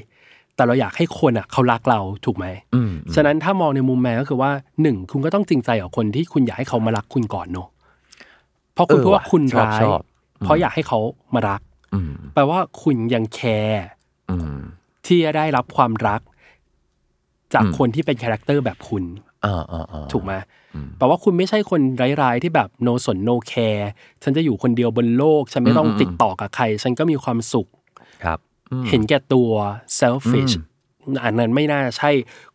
[0.55, 7.67] แต่เราอยากให้คนอะเขารักเราถูกไหมอืมฉะนั้นถ้ามองในมุมแมนก็คือว่าหนึ่งคุณก็ต้องจริงใจกับคนที่คุณอยากให้เขามารักคุณก่อนเนอะ
[8.77, 10.01] เพราะคุณเออพูดว่าว่ะคุณชอบร้ายชอบ
[10.39, 10.99] เพราะอยากให้เขา
[11.33, 11.61] มารัก
[11.93, 13.85] อืมแปลว่าคุณยัง care
[14.29, 14.57] อืม
[15.05, 16.21] ที่จะได้รับความรัก
[17.53, 19.03] จากอืมคนที่เป็น character แบบคุณ
[19.45, 20.33] อ่าอ่าอ่าถูกไหม
[20.97, 21.81] แปลว่าคุณไม่ใช่คน
[22.21, 23.85] ร้ายๆที่แบบ no สน no care
[24.23, 27.67] ฉันจะอยู่คนเดียวบนโลก ฉันไม่ต้องติดต่อกับใคร ฉันก็มีความสุข
[28.23, 28.39] ครับ
[28.71, 29.51] อืมเห็นแก่ตัว
[29.99, 30.53] selfish
[31.23, 32.11] อันนั้นไม่น่าใช่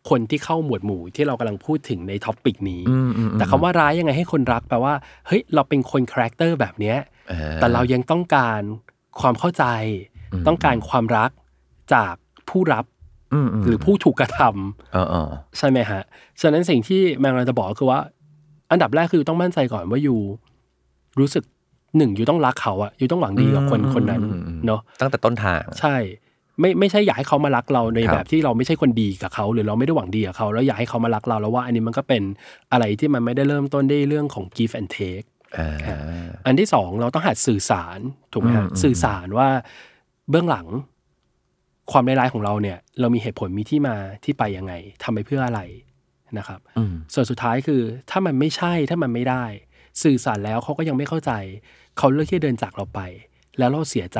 [0.09, 4.93] คนที่เข้าหมวดหมู่ที่เรากำลังพูดถึงใน topic นี้อืมอืมแต่คำว่าร้ายยังไงให้คนรักแปลว่า
[5.27, 6.97] เฮ้ยเราเป็นคน character แบบเนี้ย
[7.31, 8.61] อ่แต่เรายังต้องการ
[9.19, 9.65] ความเข้าใจ
[10.47, 11.29] ต้องการความรัก
[11.93, 12.13] จาก
[12.49, 12.85] ผู้รับ
[13.33, 16.01] อืมมหรือผู้ถูกกระทำเออเออใช่ไหมฮะ
[16.41, 17.99] ฉะนั้นสิ่งที่แมนกำลังจะบอกก็คือว่า
[18.71, 20.19] อันดับแรกคือต้องมั่นใจก่อนว่าอยู่
[21.19, 21.43] รู้สึก
[21.97, 24.21] หนึ่งอยู่ต้องรักเขาอะอยู่ต้องหวังดีกับคนคนนั้น
[24.65, 25.95] เนาะตั้งแต่ต้นทาง ใช่
[26.59, 32.23] ไม่ไม่ใช่อยากให้เขามารักเราในครับแบบที่เราไม่ใช่คนดีกับเขา หรือเราไม่ได้หวังดีกับเขา แล้วอยากให้เขามารักเราแล้วว่า อันนี้มันก็เป็น
[32.71, 35.71] อะไรที่มันไม่ได้เริ่มต้นด้วยเรื่องของ give and take อ่า
[36.45, 37.99] อันที่สองเราต้องหัดสื่อสาร
[38.33, 39.47] ถูกไหมฮะอืมอืมสื่อสารว่า
[40.29, 40.67] เบื้องหลัง
[41.91, 45.61] ความร้ายๆของเราเนี่ย เรามีเหตุผลมีที่มาที่ไปยังไงทำไปเพื่ออะไร
[46.37, 49.43] นะครับอืมส่วนสุดท้ายคือ ถ้ามันไม่ใช่ถ้ามันไม่ได้
[50.03, 51.31] สื่อสารแล้วเขาก็ยังไม่เข้าใจ
[51.97, 52.99] เขาเลือกที่จะเดินจากเราไป
[53.57, 54.19] แล้วเราเสียใจ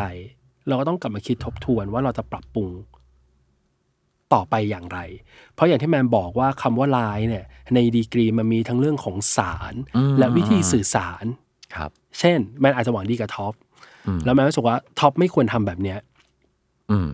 [0.67, 2.69] เราก็ต้องกลับมาคิดทบทวนว่าเราจะปรับปรุง
[4.34, 4.99] ต่อไปอย่างไร
[5.54, 11.26] เพราะอย่างที่แมนบอกว่าคำว่าร้ายเนี่ยในดีกรีมันมีทั้งเรื่องของสารอืมและวิธีสื่อสาร
[11.76, 13.54] ครับ เช่น แมนอาจจะหวังดีกับท็อป
[14.08, 15.99] อืมแล้วแมนรู้สึกว่าท็อปไม่ควรทำแบบเนี้ย
[16.91, 17.10] อืม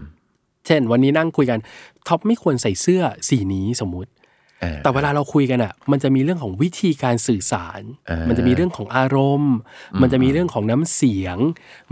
[0.65, 1.59] เช่น วันนี้นั่งคุยกัน
[2.07, 4.18] ท็อปไม่ควรใส่เสื้อสีนี้สมมุติเออ
[4.83, 9.55] แต่เวลาเราคุยกันอะ มันจะมีเรื่องของวิธีการสื่อสารอ่ามัมันจะมีเรื่องของอารมณ์
[10.01, 11.37] มันจะมีเรื่องของน้ำเสียง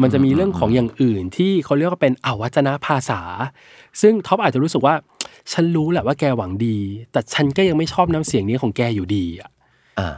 [0.01, 3.21] มันจะมีเรื่องของอย่างอื่นที่เขาเรียกว่าเป็นอวัจนภาษา
[4.01, 4.95] ซึ่งท็อปอาจจะรู้สึกว่า
[5.51, 6.77] ฉันรู้แหละว่าแกหวังดี
[7.11, 9.49] แต่ฉันก็ยังไม่ชอบน้ำเสียงนี้ของแกอยู่ดีอะ
[9.99, 10.09] อ่า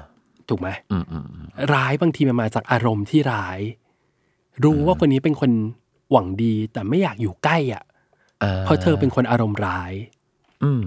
[0.50, 3.60] ถูกไหมอืมอืมอืมร้ายบางทีมันมาจากอารมณ์ที่ร้าย
[4.64, 5.52] รู้ว่าคนนี้เป็นคน
[6.12, 7.84] หวังดี แต่ไม่อยากอยู่ใกล้อะ
[8.44, 9.94] อ่าเพราะเธอเป็นคนอารมณ์ร้าย
[10.64, 10.86] อืม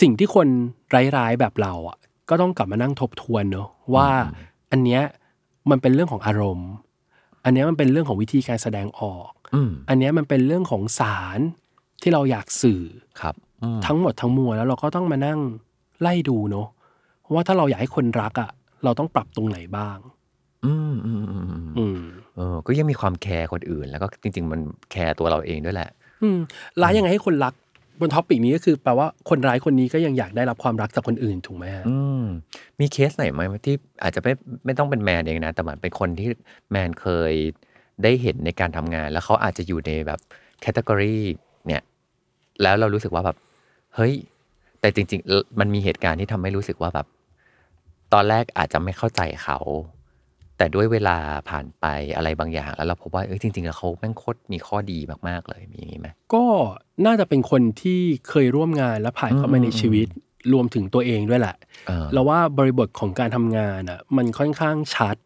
[0.00, 0.48] สิ่งที่คน
[0.94, 4.08] ร้ายๆแบบเราอะก็ต้องกลับมานั่งทบทวนเนอะว่า
[4.72, 5.02] อันเนี้ย
[5.70, 6.70] มันเป็นเรื่องของอารมณ์
[7.44, 11.38] อันเนี้ยมันเป็นเรื่องของวิธีการแสดงออกอืมอันเนี้ยมันเป็นเรื่องของสาร
[12.02, 12.82] ที่เราอยากสื่อ
[13.20, 15.38] ครับอืมทั้งหมดทั้งมวลแล้วเราก็ต้องมานั่ง
[16.00, 16.66] ไล่ดูเนอะ
[17.34, 18.50] ว่าถ้าเราอยากให้คนรักอะ
[18.84, 19.98] เราต้องปรับตรงไหนบ้าง
[20.64, 22.00] อืมอืมอืมอืมอืม
[22.36, 25.90] เออก็ยังมีความแคร์คนอื่น แล้วก็จริง ๆ มันแคร์ตัวเราเองด้วยแหละ
[26.22, 26.38] อืม
[26.82, 27.54] ร้ายยังไงให้คนรัก
[28.00, 32.24] บน topic นี้ก็คือแปลว่าคนร้ายคนนี้ก็ยังอยากได้รับความรักจากคนอื่นถูกไหมฮะอืม
[32.80, 34.32] มีเคสไหนไหมที่อาจจะไม่
[34.64, 36.28] ไม่ต้องเป็นแมนเองนะ แต่เหมือนเป็นคนที่
[36.70, 37.32] แมนเคย
[38.02, 40.20] ได้เห็นในการทำงาน แล้วเขาอาจจะอยู่ในแบบ
[40.60, 41.16] category
[41.66, 41.82] เนี่ย
[42.62, 43.36] แล้วเรารู้สึกว่าแบบ
[43.94, 44.14] เฮ้ย
[44.80, 47.06] แต่จริง ๆ มันมีเหตุการณ์ที่ทำให้รู้สึกว่าแบบ
[48.12, 49.58] ตอนแรกอาจจะไม่เข้าใจเขา
[50.58, 51.16] แต่ด้วยเวลา
[51.50, 56.44] ผ่านไปอะไรบางอย่าง แล้วเราพบว่าเอ้ยจริงๆแล้วเขาแม่งโคตรมีข้อดีมากๆเลยมีอย่างนี้ไหมก็
[57.06, 60.06] น่าจะเป็นคนที่เคยร่วมงานและผ่านเข้ามาในชีวิต
[60.52, 65.16] รวมถึงตัวเองด้วยแหละเออเราว่าบริบทของการทำงานอะมันค่อนข้างชัด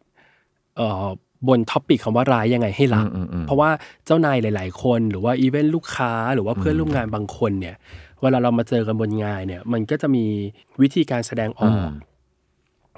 [0.77, 1.07] เอ่อ
[1.47, 3.69] บนท็อปิกคำว่าร้ายยังไงให้รักอืมอืมอืมเพราะว่า
[4.05, 7.75] เจ้านายหลาย ๆ คนหรือว่าอีเวนต์ลูกค้าหรือว่าเพื่อนร่วมงานบางคนเนี่ย
[8.21, 10.25] เวลาเรามาเจอกันบนงานเนี่ย มันก็จะมี
[10.81, 11.89] วิธีการแสดงออก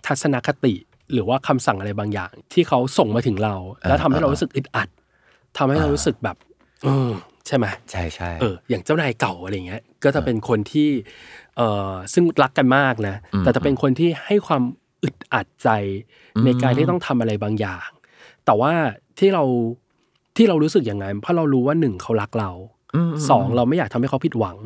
[0.08, 0.74] ทัศนคติ
[1.14, 3.56] หรือว่าคำสั่งอะไรบางอย่าง ที่เขาส่งมาถึงเรา
[3.88, 4.90] แล้วทำให้เรารู้สึกอึดอัด
[5.58, 6.38] ทำให้เรารู้สึกแบบ
[6.84, 7.12] เออ
[7.48, 10.90] ใช่ไหมใช่ใช่เอออย่างเจ้านายเก่าอะไรเงี้ย ก็จะเป็นคนที่
[11.58, 14.64] เออซึ่งรักกันมากนะ แต่จะเป็นคนที่ให้ความ
[15.04, 15.70] อึดอัดใจ
[16.46, 17.88] ในการที่ต้องทำอะไรบางอย่าง
[18.46, 18.72] แต่ว่า
[19.20, 19.44] ที่เรา
[20.38, 22.52] ที่เรารู้สึกอย่างนั้นเพราะเรารู้ว่าหนึ่งเขารักเรา
[22.96, 24.58] อืมสองเราไม่อยากทำให้เขาผิดหวัง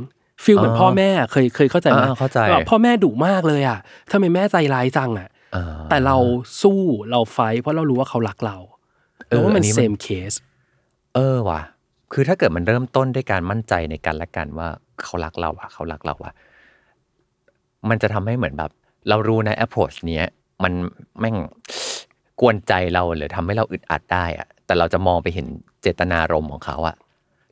[0.43, 3.79] ฟีลเหมือนพ่อแม่เคยเคยเข้าใจไหมอ่าเข้าใจแบบพ่อแม่ดุมากเลยอะ
[4.12, 5.36] ทำไมแม่ใจร้ายจังอะอ่า
[5.89, 6.17] แต่เรา
[6.62, 6.79] สู้
[7.12, 8.57] เราไฟท์เพราะเรารู้ว่าเขารักเรา
[9.29, 10.33] เออแล้วว่ามันอันนี้มันเซมเคส
[11.15, 11.62] เออว่ะ
[12.13, 14.67] คือถ้าเกิดมันเริ่มต้นด้วยการมั่นใจในกันและกันว่า
[15.03, 16.33] เขารักเราอะเขารักเราอะ
[17.89, 18.71] มันจะทำให้เหมือนแบบ
[19.10, 20.25] เรารู้นะ approach เนี้ย
[20.63, 20.73] มัน
[21.19, 21.36] แม่ง
[22.39, 25.47] กวนใจเราหรือทำให้เราอึดอัดได้อะแต่เราจะมองไปเห็น
[25.81, 26.95] เจตนารมณ์ของเขาอะ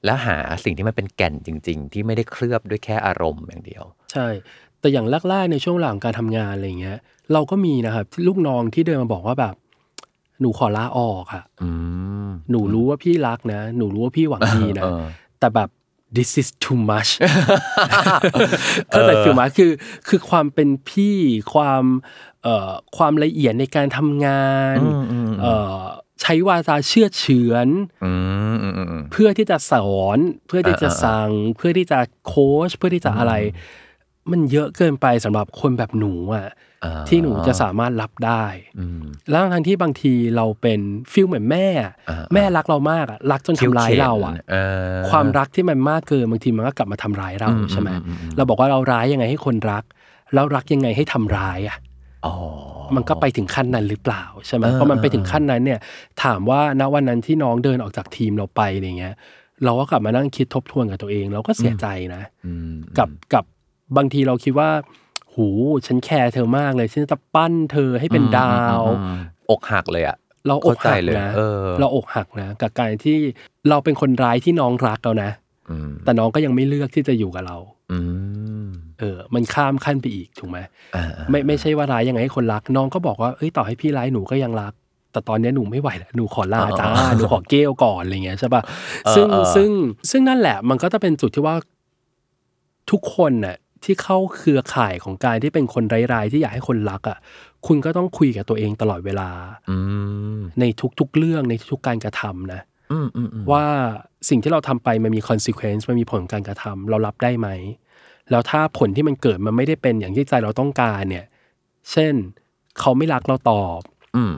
[0.06, 4.28] แล้วหาสิ่งที่มันเป็นแก่นจริง ๆ ที่ไม่ได้เคลือบด้วยแค่อารมณ์อย่างเดียว ใช่
[4.86, 7.00] แต่อย่างแรกๆในช่วงหลังการทำงานอะไรเงี้ย
[7.34, 9.56] เราก็มีนะครับลูกน้องที่เดินมาบอกว่าแบบ
[10.42, 11.70] หนูขอลาออกอะอื
[12.26, 15.04] มหนูรู้ว่าพี่รักนะ หนูรู้ว่าพี่หวังดีนะเออ
[15.40, 15.70] แต่แบบ
[16.16, 17.12] this is too much
[18.90, 19.72] เข้าใจฟิลมาคือ
[20.08, 21.18] คือความเป็นพี่
[21.54, 21.84] ความ
[22.44, 25.80] เอ่อความละเอียดในการทำงานอืมอืมอืมเอ่อ
[26.22, 27.68] ใช้วาจาเชื่อดเฉือน
[28.06, 28.14] อื
[28.54, 30.18] มอืมอืมอืมเพื่อที่จะสอน
[30.48, 33.36] เพื่อที่จะอ่าอ่าสั่ง เพื่อที่จะโค้ชเพื่อที่จะอะไร
[34.32, 36.48] มันเยอะเกินไปสำหรับคนแบบหนูอะ
[36.84, 38.46] อ่าที่หนูจะสามารถรับได้
[38.80, 40.80] อืมแล้วทั้งที่บางทีเราเป็น
[41.12, 44.56] feel เหมือนแม่อะอ่าแม่รักเรามากอะรักจนทำร้ายเราอะเอ
[44.94, 49.84] อความรักที่มันมากเกินบางทีมันก็กลับมาทำร้ายเราอืมใช่ไหมอืมอืมอืมเราบอกว่าเราร้ายยังไงให้คนรัก
[50.34, 51.78] แล้วรักยังไงให้ทำร้ายอะ
[52.26, 52.36] อ๋อ
[52.96, 55.80] มันก็ไปถึงขั้นนั้นหรือเปล่าใช่ไหมเออพอมันไปถึงขั้นนั้นเนี่ย
[56.24, 59.16] ถามว่าณวันนั้นที่น้องเดินออกจากทีมเราไปอะไรเงี้ย
[59.66, 63.46] เราก็กลับมานั่งคิดทบทวนกับตัวเอง เราก็เสียใจนะอืมกับกับ
[63.98, 64.70] บางทีเราคิดว่า
[65.36, 65.48] หูย
[65.88, 70.18] ฉันแคร์เธอมากเลย ฉันจะปั้นเธอให้เป็นดาวอืมอืมอืมอกหักเลยอะ
[70.48, 73.18] เราอกเข้าใจหักเลยนะเออเราอกหักนะ กับการที่
[73.70, 75.32] เราเป็นคนร้ายที่น้องรักเรานะ
[75.70, 77.58] อืมแต่น้องก็ยังไม่เลือกที่จะอยู่กับเรา
[77.92, 78.00] อื
[78.66, 78.68] ม
[79.00, 80.60] เออ มันข้ามขั้นไปอีกถูกไหม
[80.96, 84.74] อ่าไม่ไม่ใช่ว่าร้ายยังไงให้คนรัก น้องก็บอกว่าเอ้ยต่อให้พี่ร้ายหนูก็ยังรัก
[85.12, 88.62] แต่ตอนนี้หนูไม่ไหวแล้วหนูขอลาจ้าหนูขอเกลก่อนอะไรเงี้ยใช่ป่ะ
[89.16, 89.70] ซึ่งซึ่ง
[90.10, 91.56] ซึ่งนั่นแหละ มันก็จะเป็นจุดที่ว่า
[92.92, 97.18] ทุกคนน่ะ ที่เข้าเครือข่ายของการที่เป็นคนร้ายๆที่อยากให้คนรักอะ
[97.68, 99.30] คุณก็ต้องคุยกับตัวเองตลอดเวลา
[99.70, 99.78] อื
[100.38, 100.64] มใน
[101.00, 103.64] ทุกๆเรื่องในทุกๆการกระทำนะอืมอืมอืมว่า
[104.30, 107.48] สิ่งที่เราทำไปมันมี consequence มันมีผลการกระทำเรารับได้ไหม
[108.32, 111.26] แล้วถ้าผลที่มันเกิดมันไม่ได้เป็นอย่างที่ใจเราต้องการเนี่ย
[111.92, 112.14] เช่น
[112.80, 113.82] เขาไม่รักเราตอบ
[114.16, 114.34] อืม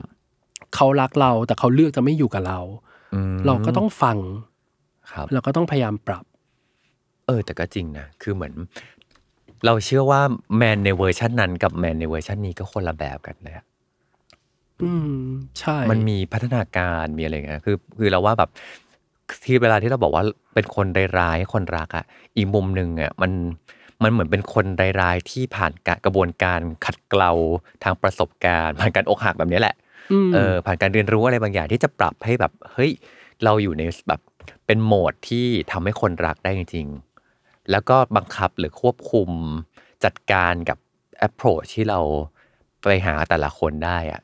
[0.74, 2.60] เขารักเราแต่เขาเลือกจะไม่อยู่กับเรา
[3.14, 4.18] อืมเราก็ต้องฟัง
[5.12, 6.24] ครับเราก็ต้องพยายามปรับ
[7.26, 8.54] เออ แต่ก็จริงนะ คือเหมือน
[9.64, 10.20] เราเชื่อว่า
[10.56, 13.64] แมนในเวอร์ชันนั้นกับแมนในเวอร์ชันนี้ก็คนละแบบกันเลยอะ
[14.82, 15.22] อืม
[15.58, 18.50] ใช่ มันมีพัฒนาการมีอะไรเงี้ยคือ คือเราว่าแบบ
[19.44, 20.86] ที่เวลาที่เราบอกว่าเป็นคน
[21.18, 22.04] ร้ายๆคนรักอะ
[22.36, 23.32] อีกมุมหนึ่งอะมัน
[24.02, 24.66] มันเหมือนเป็นคน
[25.00, 27.32] ร้ายๆที่ผ่านกะกระบวนการขัดเกลา
[27.84, 29.74] ทางประสบการณ์ผ่านการอกหักแบบนี้แหละ
[30.26, 32.90] มเออผ่านการเรียนรู้อะไรบางอย่างที่จะปรับให้แบบเฮ้ย
[33.44, 34.20] เราอยู่ในแบบ
[34.66, 37.07] เป็นโหมดที่ทำให้คนรักได้จริงๆ
[37.70, 39.30] แล้วก็บังคับหรือควบคุม
[40.04, 40.78] จัดการกับ
[41.26, 42.00] approach ที่เรา
[42.82, 44.20] ไปหาแต่ละคนได้อะ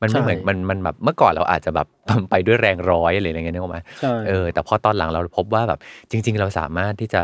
[0.00, 1.88] มันไม่เหมือนมันมันแบบเมื่อก่อนเราอาจจะแบบ
[2.30, 5.78] ไปด้วยแรงร้อยอะไรอย่างเงี้ยนึกออกไหมใช่เออแต่พอตอนหลังเราพบว่าแบบ
[6.10, 7.22] จริง ๆ เราสามารถที่จะ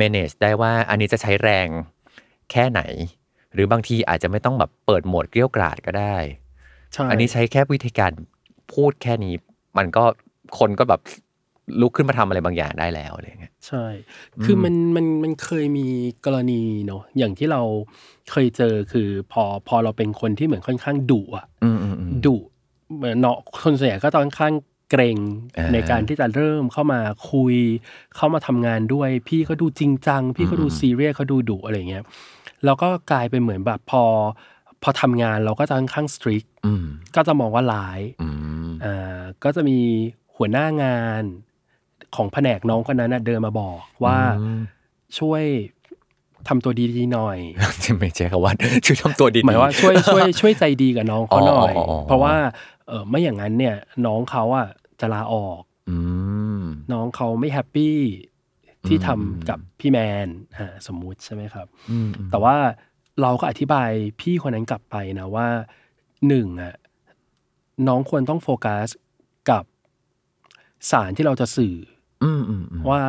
[0.00, 1.68] manage ได้ว่าอันนี้จะใช้แรง
[2.50, 2.82] แค่ไหน
[3.54, 6.16] หรือบางทีอาจจะไม่ต้องแบบเปิดโหมดเกลี้ยวกราดก็ได้
[6.92, 8.12] ใช่อันนี้ใช้แค่วิธีการ
[8.72, 9.34] พูดแค่นี้
[9.78, 10.04] มันก็
[10.58, 11.00] คนก็แบบ
[11.80, 13.84] ลุกขึ้นมาทำอะไรบางอย่างได้แล้วอะไรอย่างเงี้ย ใช่
[14.44, 15.86] คือมันมันมันเคยมี
[16.26, 17.62] กรณีเนาะอย่างที่เรา
[18.30, 22.36] เคยเจอคือพอพอเราเป็นคนที่เหมือนค่อนข้างดุอะอืมอืมอืมดุ
[22.96, 24.54] เหมือนเนาะคนส่วนใหญ่ก็ตอนข้าง
[24.90, 25.18] เกรง
[25.58, 27.00] อ่าในการที่จะเริ่มเข้ามา
[27.30, 27.54] คุย
[28.16, 32.04] เข้ามาทำงานด้วย พี่เขาดูจริงจัง พี่เขาดูซีเรียสเขาดูดุอะไรเงี้ย
[32.64, 34.04] แล้วก็กลายเป็นเหมือนแบบพอ
[34.82, 38.28] พอทำงานเราก็จะค่อนข้างสตรีกอืมก็จะมองว่าร้ายอื
[38.66, 39.78] มอ่าก็จะมี
[40.36, 41.24] หัวหน้างาน
[42.16, 44.18] ของแผนกน้องคนนั้นนะเดินมาบอกว่า
[45.18, 45.42] ช่วย
[46.48, 47.38] ทำตัวดีๆหน่อย
[47.84, 48.52] จะไม่ใช่คำว่า
[48.84, 52.34] ช่วยทำตัวดีๆหมายว่าช่วยช่วยช่วยใจดีกับน้องเขาหน่อยอ๋ออ๋ออ๋อเพราะว่า
[52.88, 54.68] เออไม่อย่างนั้นเนี่ย น้องเขาอะ
[55.00, 55.98] จะลาออกอื
[56.60, 57.96] มน้องเขาไม่แฮปปี้
[58.86, 62.56] ที่อืมทำกับพี่แมนอ่าสมมุติใช่ไหมครับอืมแต่ว่า
[63.22, 65.48] เราก็อธิบายพี่คนนั้นกลับไปนะว่า
[66.28, 66.74] หนึ่งอะ
[67.88, 68.88] น้องควรต้องโฟกัส
[69.50, 69.64] กับ
[70.90, 71.93] สารที่เราจะสื่ออืมอืมอืม
[72.88, 73.00] ว่า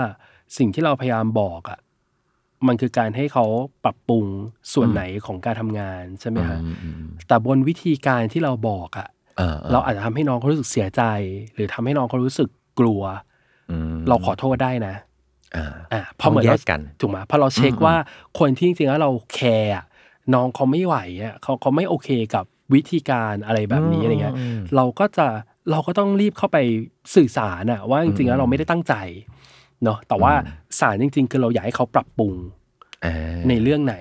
[0.58, 1.80] สิ่งที่เราพยายามบอกอะ
[2.68, 3.46] มันคือการให้เขา
[3.84, 4.26] ปรับปรุง
[4.74, 9.08] ส่วนไหนของการทำงานใช่ไหมฮะอืมอืมแต่บนวิธีการที่เราบอกอะ
[9.40, 11.04] อ่าเราอาจจะทำให้น้องเขารู้สึกเสียใจ
[11.54, 13.04] หรือทำให้น้องเขารู้สึกกลัว
[13.72, 14.96] อืมเราขอโทษได้นะ
[15.56, 17.96] อ่าอ่าพอเหมือนต้องแยเรากกันถูกไหมพอเราเช็คอืมว่า
[18.40, 19.86] คนที่จริงๆแล้วเราแคร์อะ
[20.34, 25.28] น้องเขาไม่ไหวอะเขาเขาไม่โอเคกับวิธีการอะไรแบบนี้อะไรเงี้ยอืมเราก็จะ
[25.72, 26.58] เราก็ต้องรีบเข้าไป
[27.16, 28.94] สื่อสารอะว่าจริงๆแล้วเราไม่ได้ตั้งใจ
[29.84, 30.34] เนาะแต่ว่า
[30.80, 32.34] สารจริง ๆ คือเราอยากให้เขาปรับปรุง
[33.06, 33.96] อ่าในเรื่องไหน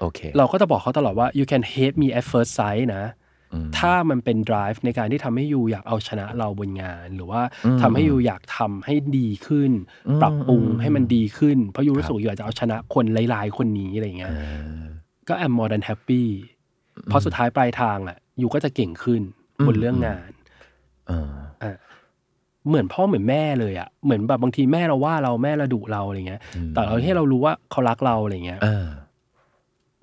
[0.00, 3.04] โอเคเราก็จะบอกเขาตลอดว่า you can hate me at first sight นะ
[3.52, 9.70] อืมถ้ามันเป็น drive ในการที่ทำให้ยูอยากเอาชนะเราบนงาน หรือว่าอืมทำให้ยูอยากทำให้ดีขึ้น
[10.08, 14.82] อืมปรับปรุงอืมให้มันดีขึ้น เพราะยูรู้สึกว่ายูอยากจะเอาชนะคนหลายๆ คนนี้อะไรเงี้ยอ่า
[15.28, 16.24] ก็ am more than happy
[17.08, 19.22] เพราะสุดท้ายปลายทางอะยูก็จะเก่งขึ้น
[19.58, 20.39] อืมบนเรื่องงานอ่าอะ
[22.68, 26.40] เหมือนพ่อเหมือนแม่เลยอะเหมือนแบบบางทีแม่เราว่าเราแม่เราดุเราอะไรเงี้ย
[26.74, 28.86] แต่เราให้เรารู้ว่าเขารักเราอะไรเงี้ยอ่า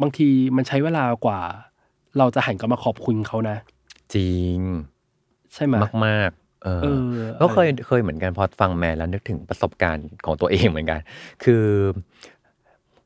[0.02, 1.40] บางทีมันใช้เวลากว่า
[2.18, 3.58] เราจะหันกลับมาขอบคุณเขานะ
[4.16, 4.60] จริง
[5.54, 11.00] ใช่ไหมมากมากๆเออเออก็เคยเคยเหมือนกันพอฟังแมนแล้วนึกถึงประสบการณ์ของตัวเองเหมือนกัน
[11.44, 11.66] คือ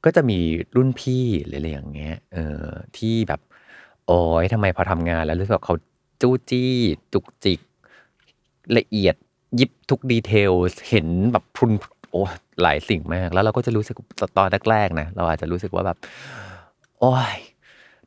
[0.06, 0.40] ก็จะมี
[0.76, 2.66] รุ่นพี่หรืออะไรอย่างเงี้ย เออ
[2.98, 3.42] ที่แบบ
[4.08, 5.76] โอ้ยทำไมพอทำงานแล้วรู้สึกว่าเขา
[6.22, 6.72] จู้จี้
[7.14, 7.60] จุกจิก
[8.78, 9.16] ละเอียด
[9.60, 10.52] ยิบทุกดีเทล
[10.90, 11.72] เห็นแบบพรุน
[12.12, 12.22] โอ้
[12.62, 13.96] หลายสิ่งมาก แล้วเราก็จะรู้สึก
[14.38, 15.98] ตอนแรกๆนะเราอาจจะรู้สึกว่าแบบ
[17.00, 17.38] โอ้ย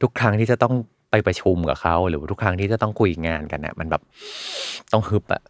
[0.03, 0.75] ทุกครั้งที่จะต้อง
[1.11, 4.03] ไปประชุมกับเขาหรือทุกครั้งที่จะต้องคุยงานกันเนี่ยมันแบบ
[4.93, 5.43] ต้องฮึบอะ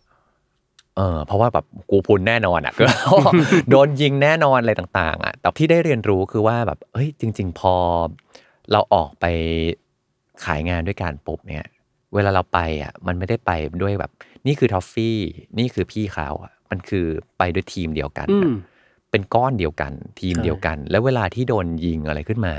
[0.96, 2.74] เออเพราะว่าแบบกูพุนแน่นอนอะ
[3.70, 7.74] โดนยิงแน่นอนอะไรต่าง ๆอะแต่ที่ได้เรียนรู้คือว่าแบบเฮ้ยจริง ๆ พอ
[8.72, 9.24] เราออกไป
[10.44, 11.66] ขายงานด้วยกันปุ๊บเนี่ย
[12.14, 13.50] เวลาเราไปอะ มันไม่ได้ไป
[13.82, 14.10] ด้วยแบบ
[14.46, 15.18] นี่คือทอฟฟี่
[15.59, 17.07] นี่คือพี่เขาอะมันคือ
[17.38, 18.54] ไปด้วยทีมเดียวกันอือะม
[19.11, 22.54] เป็นก้อนเดียวกัน ทีมใช่เดียวกัน แล้วเวลาที่โดนยิงอะไรขึ้นมา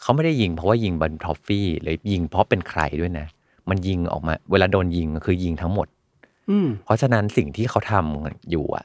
[0.00, 3.26] เขาไม่ได้ยิงเพราะว่ายิงบนทอฟฟี่หรือยิงเพราะเป็นใครด้วยนะ
[3.68, 5.88] มันยิงออกมา เวลาโดนยิงคือยิงทั้งหมด
[6.50, 8.84] อืมเพราะฉะนั้นสิ่งที่เขาทำอยู่อะ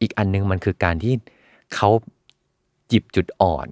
[0.00, 1.14] อีกอันนึงมันคือการที่
[1.74, 1.88] เขา
[2.88, 3.68] หยิบจุดอ่อน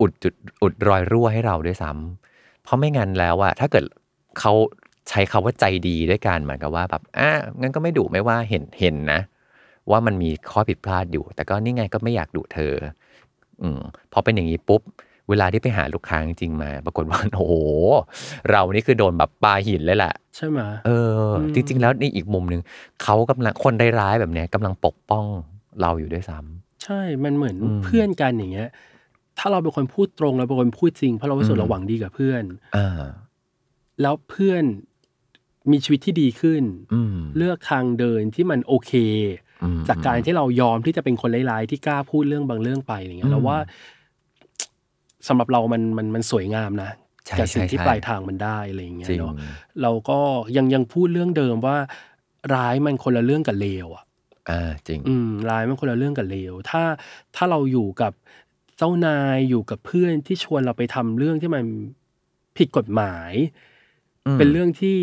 [0.00, 3.84] อุดจุดอุดรอยรั่วให้เราด้วยซ้ำเพราะไม่งั้นแล้วอะถ้าเกิด
[4.38, 4.52] เขา
[5.08, 9.20] ใช้คาว่าใจดีด้วยกันเหมือนกับว่าแบบอะงั้นก็ไม่ดุไม่ว่าเห็นเห็นนะ
[9.90, 12.72] ว่ามันมีข้อผิดพลาดอยู่ แต่ก็นี่ไงก็ไม่อยากดุเธอ
[13.62, 13.80] อืม
[14.12, 14.82] พอเป็นอย่างนี้ปุ๊บ
[15.28, 17.54] เวลาที่ไปหาลูกค้าจริงๆมา ปรากฏว่าโอ้โห
[18.50, 20.90] เรานี่คือโดนแบบปาหินเลยแหละใช่ไหมเอ
[21.28, 22.62] ออมจริง ๆ แล้วในอีกมุมหนึ่ง
[23.02, 25.24] เขากำลังคนร้ายๆแบบเนี้ยกำลังปกป้อง
[25.80, 28.68] เราอยู่ด้วยซ้ำใช่มันเหมือนอืมเพื่อนกันอย่างเงี้ย
[29.38, 32.42] ถ้าเราเป็นคนพูดตรงเราเป็นคนพูดจริงเพราะเรารู้สึกอืมเราหวังดีกับเพื่อน
[32.76, 33.02] อ่า
[34.02, 34.64] แล้วเพื่อน
[35.70, 36.62] มีชีวิตที่ดีขึ้น
[36.94, 38.92] อืมเลือกทางเดินที่มันโอเค
[39.62, 43.58] อืมจากการที่เรายอมที่จะเป็นคนร้ายๆที่กล้าพูดเรื่องบางเรื่องไปอย่างเงี้อืยมเราว่า
[45.28, 46.90] สำหรับเรามันมันมันสวยงามนะ
[47.26, 49.34] ใช่กับสิ่งใช่ที่ใช่ปลายทางมันได้อะไรอย่างเงี้ยจริงเนาะ
[49.82, 50.20] เราก็
[50.56, 51.76] ยังยังพูดเรื่องเดิมว่า
[52.54, 54.04] ร้ายมันคนละเรื่องกับเลวอะ
[54.50, 56.82] อ่าจริง อืมร้ายมันคนละเรื่องกับเลวถ้า
[57.36, 58.12] ถ้าเราอยู่กับ
[58.76, 61.64] เจ้านายอยู่กับเพื่อนที่ชวนเราไปทำเรื่องที่มัน
[62.56, 63.32] ผิดกฎหมาย
[64.26, 64.98] อืมเป็นเรื่องที่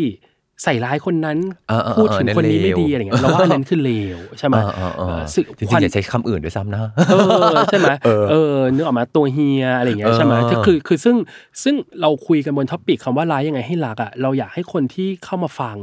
[0.62, 7.14] ใส่ร้ายคนนั้นเออเออเออพูดถึงคนนี้ไม่เลวดีอะไรเงี้ยเราว่าอันนั้นคือเลวใช่ไหมเออเออเออเออสึกจริงควันๆอย่าใช้คำอื่นด้วยซ้ำนะเอ
[7.52, 11.16] อใช่ไหมเออเออนึกออกมาตัวเฮียอะไรอย่างเงี้ยใช่ไหมเออที่คือคือซึ่ง
[11.62, 15.76] ซึ่งเราคุยกันบนท็อปิกคำว่าร้ายยังไงให้รักอะเราอยากให้คนที่เข้ามาฟัง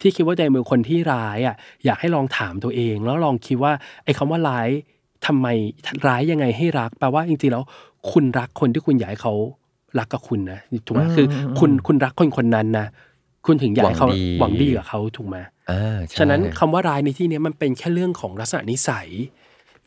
[0.00, 3.72] ที่คิดว่าตัวเองเป็นคนที่ร้ายอะอยากให้ลองถามตัวเอง แล้วลองคิดว่า
[4.04, 4.68] ไอ้คำว่าร้าย
[5.26, 5.46] ทำไม
[6.06, 7.64] ร้ายยังไงให้รักแปลว่าจริงๆแล้ว
[8.12, 9.34] คุณรักคนที่คุณอยากให้เขา
[9.98, 11.26] รักกับคุณนะถูกไหมคือ
[11.58, 12.86] คุณคุณรักคนคนนั้นนะ
[13.46, 14.08] คุณถึงอยากให้เขา
[14.40, 15.36] หหวัวังงดีดีกับเขาถูกไหม
[15.70, 19.08] อ่าใช่ฉะนั้นคำว่าร้ายในที่เนี้ยมันเป็นแค่เรื่องของลักษณะนิสัย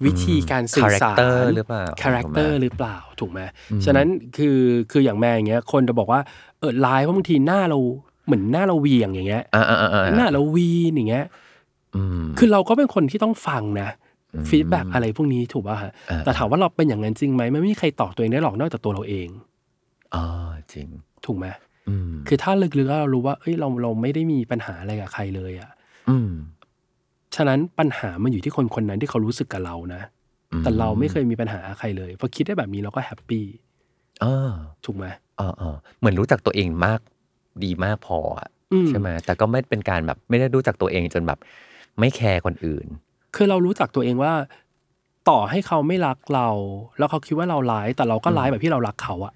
[0.05, 3.39] วิธีการสื่อสาร Character หรือเปล่า character หรือเปล่าถูกไหม
[3.85, 4.59] ฉะนั้นคือ
[4.91, 6.21] คืออย่างแม่อย่างเงี้ย คนจะบอกว่า
[6.59, 7.79] เออร้ายเพราะบางทีหน้าเรา
[8.25, 11.25] เหมือนหน้าเราเวียงอย่างเงี้ยอ่าอ่าอ่าอ่าหน้าเราวีนอย่างเงี้ย
[11.95, 13.89] อืมคือเราก็เป็นคนที่ต้องฟังนะ
[14.49, 19.27] feedback อะไรพวกนี้ถูกป่ะฮะอ่าแต่ถามว่าเราเป็นอย่างนั้นจริงไหมไม่มีใครตอบตัวเองได้หรอกนอกจากตัวเราเอง
[20.15, 20.25] อ่า
[20.73, 20.87] จริง
[21.25, 21.45] ถูกไหม
[21.89, 25.71] อืม คือถ้าลึกๆแล้วเรารู้ว่า เอ้ย เราเราไม่ได้มีปัญหาอะไรกับใครเลยอะ
[26.09, 26.31] อืม
[27.35, 30.01] ฉะนั้นปัญหามันอยู่ที่คนคนนั้นที่เขารู้สึกกับเรานะ
[30.63, 33.45] แต่เราไม่เคยมีปัญหากับใครเลย พอคิดได้แบบนี้เราก็แฮปปี้
[34.23, 34.53] อ่า
[34.85, 35.05] ถูกไหม
[35.39, 36.99] อ่าอ่าเหมือนรู้จักตัวเองมาก
[37.63, 41.39] ดีมากพออะอืม ใช่ไหมแต่ก็ไม่เป็นการแบบไม่ได้รู้จักตัวเองจนแบบ
[41.99, 42.85] ไม่แคร์คนอื่น
[43.35, 44.33] คือเรารู้จักตัวเองว่า
[45.29, 46.47] ต่อให้เขาไม่รักเรา
[46.97, 49.33] แล้วเขาคิดว่าเราร้าย แต่เราก็ร้ายแบบที่เรารักเขาอะ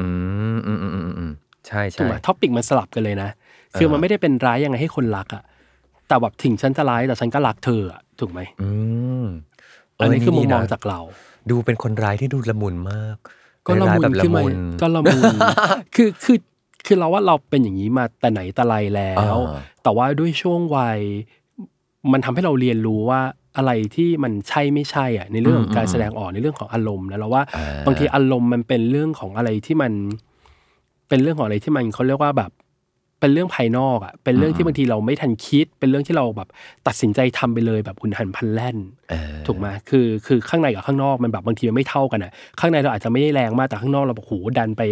[0.00, 0.06] อื
[0.54, 1.32] มอืมอืมอืมอืม
[1.68, 3.30] ใช่ถูกใช่ไหมท็อปิกมันสลับกันเลยนะ
[3.78, 5.42] คือมันไม่ได้เป็นร้ายยังไงให้คนรักอะ
[6.08, 8.68] แต่แบบถึงฉันจะร้ายแต่ฉันก็รักเธออะถูกไหมอื
[9.22, 9.24] ม
[9.96, 11.00] เอันนี้คือมุมมองดีนะจากเรา
[11.50, 13.16] ดูเป็นคนร้ายที่ดูละมุนมาก
[13.66, 15.34] ก็ละร้ายมุๆแบนบละขึ้นมามุนก็ละมุน
[15.94, 16.38] คือคือ
[16.86, 21.00] คือเราว่าเราเป็นอย่างนี้มาแต่ไหนแต่ไรแล้วอ่าแต่ว่าด้วยช่วงวัย
[22.12, 23.20] มันทำให้เราเรียนรู้ว่า
[23.56, 29.92] อะไรที่มันใช่ไม่ใช่อะในเรื่องของการแสดงออกในเรื่องของอารมณ์นะเราว่าอ่าบางทีอารมณ์มันเป็นเรื่องของอะไรที่มัน
[31.14, 32.50] เป็นเรื่องของอะไรที่มันเขาเรียกว่าแบบ
[33.20, 36.48] เป็นเรื่องภายนอกอะเป็นเรื่องที่บางทีเราไม่ทันคิด เป็นเรื่องที่เราแบบ
[36.86, 38.76] ตัดสินใจทำไปเลยแบบหุนหันพลันแล่น
[39.10, 44.82] เออถูกไหมคือคือข้างในกับข้างนอกมันแบบบางทีมันไม่เท่ากันอะข้างในเราอาจจะไม่ได้แรงมากแต่ข้างนอกเราแบบโหดันไป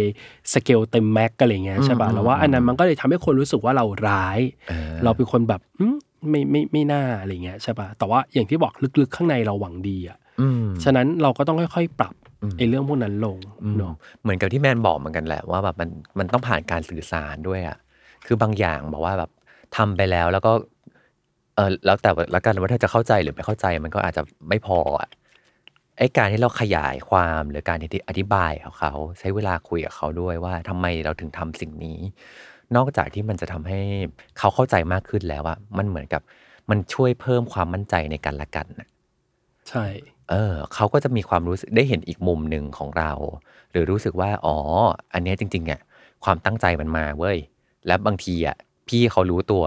[0.53, 5.95] สเกลเต็มแม็กกันอะไรเงี้ยใช่ป่ะแล้วว่าอันนั้นมันก็เลยทำให้คนรู้สึกว่าเราร้ายเออเราเป็นคนแบบอืม
[6.29, 12.15] ไม่ไม่ไม่น่าอะไรเงี้ยใช่ป่ะแต่ว่าอย่างที่บอกลึกๆข้างในเราหวังดีอะอืมฉะนั้นเราก็ต้องค่อยๆ ปรับ
[12.57, 17.77] ไอ้เรื่องพวกนั้นลงอืมเนาะเหมือนกับที่แมนบอกเหมือนกันแหละว่าแบบมันมันต้องผ่านการสื่อสารด้วยอะ
[18.25, 19.31] คือบางอย่างบอกว่าแบบ
[19.77, 20.51] ทำไปแล้วแล้วก็
[21.55, 25.09] เออแล้วแต่ละกันว่าถ้าจะเข้าใจหรือไม่เข้าใจมันก็อาจจะไม่พออะ
[25.97, 31.99] ไอ้การที่เราขยายความหรือการที่อธิบายกับเขา ใช้เวลาคุยกับเขาด้วยว่าทำไมเราถึงทำสิ่งนี้
[32.75, 33.79] นอกจากที่มันจะทำให้
[34.37, 36.21] เขาเข้าใจมากขึ้นแล้วอะมันเหมือนกับ
[36.69, 38.87] มันช่วยเพิ่มความมั่นใจในกันและกันน่ะ
[39.69, 39.85] ใช่
[40.29, 43.11] เออ เขาก็จะมีความรู้สึกได้เห็นอีกมุมหนึ่งของเรา
[43.71, 44.57] หรือรู้สึกว่า อ๋อ
[45.13, 45.81] อันเนี้ยจริงๆอะ
[46.23, 47.37] ความตั้งใจมันมาเว้ย
[47.87, 48.57] และบางทีอะ
[48.87, 49.61] พี่เขารู้ตัว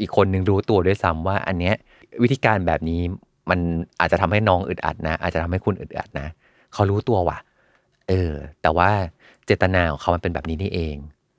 [0.00, 1.74] อีกคนนึงรู้ตัวด้วยซ้ำว่าอันเนี้ย
[2.22, 3.00] วิธีการแบบนี้
[3.50, 3.60] มัน
[4.00, 6.28] อาจจะทำให้น้องอึดอัดนะ อาจจะทำให้คุณอึดอัดนะ
[6.74, 7.38] เขารู้ตัวว่ะ
[8.08, 8.32] เออ
[8.62, 8.90] แต่ว่า
[9.46, 10.96] เจตนาของเขามันเป็นแบบนี้นี่เอง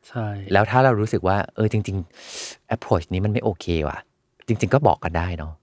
[0.09, 1.97] ใช่ แล้วถ้าเรารู้สึกว่า เออจริง
[2.35, 3.97] ๆ approach นี้มันไม่โอเคว่ะ
[4.47, 5.53] จริง ๆ ก็บอกกันได้เนาะ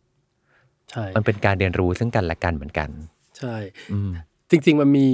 [0.95, 2.88] ใช่มันเป็นการเรียนรู้ซึ่งกันและกันเหมือนกัน
[3.38, 3.55] ใช่
[3.92, 4.12] อืม
[4.51, 5.09] จริง ๆ มันมี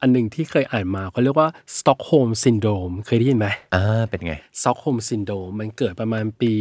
[0.00, 6.52] อันหนึ่งที่เคยอ่านมาเขาเรียกว่า Stockholm syndrome เคยได้ยินไหมอ่าเป็นไง Stockholm syndrome มันเกิดประมาณปี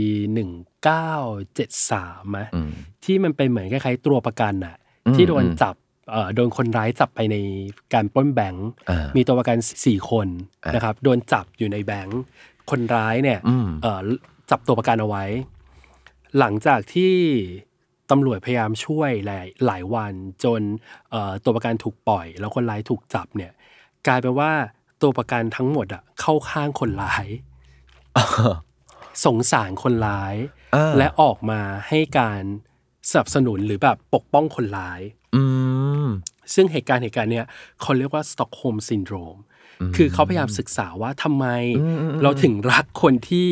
[0.95, 2.71] 1973ไหมอืม
[3.03, 4.75] ที่มันเป็นเหมือนคล้ายๆตัวประกันอะ
[5.07, 5.75] อืมที่โดนอืมจับ
[6.11, 7.35] เอ่อโดนคนร้ายจับไปใน
[7.93, 10.27] การปล้นแบงก์อ่ามีตัวประกันสี่คน
[10.63, 12.21] อ่านนะครับโดนจับอยู่ในแบงก์
[12.69, 13.99] คนร้ายเนี่ยอืมเอ่อ
[14.51, 15.23] จับตัวประกันเอาไว้
[16.39, 17.15] หลังจากที่
[18.11, 20.61] ตำรวจพยายามช่วยหลายหลายวันจน
[21.11, 23.51] เอ่อตัวประกันถูกปล่อย แล้วคนร้ายถูกจับเนี่ย
[24.07, 24.51] กลายเป็นว่า
[25.01, 27.25] ตัวประกันทั้งหมดอะเข้าข้างคนร้าย
[29.25, 30.35] สงสารคนร้าย
[30.75, 32.41] อ่าและออกมาให้การ
[33.09, 35.01] สนับสนุนหรือแบบปกป้องคนร้าย
[35.35, 35.43] อื
[36.03, 36.05] ม
[36.53, 37.45] ซึ่งเหตุการณ์เหตุการณ์เนี้ย
[37.81, 39.37] เขาเรียกว่า Stockholm syndrome
[39.95, 41.45] คือเขาพยายามศึกษาว่าทำไม
[41.79, 43.47] อืมอืมอืมเราถึงรักคนที่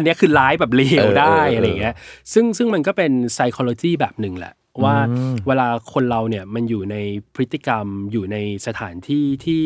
[0.00, 1.94] อันเนี้ยคือร้ายแบบเลวเออได้เออเออออะไรเงี้ย
[2.32, 6.96] ซึ่งซึ่งมันก็เป็น psychology แบบหนึ่งแหละ ว่าอืมเวลาคนเราเนี่ยมันอยู่ใน
[7.34, 8.36] พฤติกรรมอยู่ใน
[8.66, 9.64] สถานที่ที่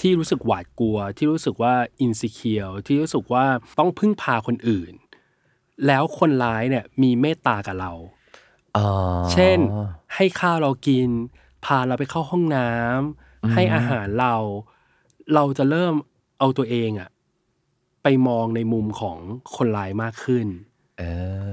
[0.00, 3.44] ที่รู้สึกหวาดกลัว ที่รู้สึกว่า insecure ที่รู้สึกว่า
[3.78, 4.92] ต้องพึ่งพาคนอื่น
[5.86, 7.92] แล้วคนร้ายเนี่ยมีเมตตากับเรา
[8.76, 8.88] อ๋อ
[9.32, 9.58] เช่น
[10.14, 11.08] ให้ข้าวเรากิน
[11.64, 14.34] พาเราไปเข้าห้องน้ำให้อาหารเรา
[15.34, 15.94] เราจะเริ่ม
[16.38, 17.10] เอาตัวเองอะ
[18.02, 19.16] ไปมองในมุมของ
[19.56, 20.46] คนร้ายมากขึ้น
[20.98, 21.02] เอ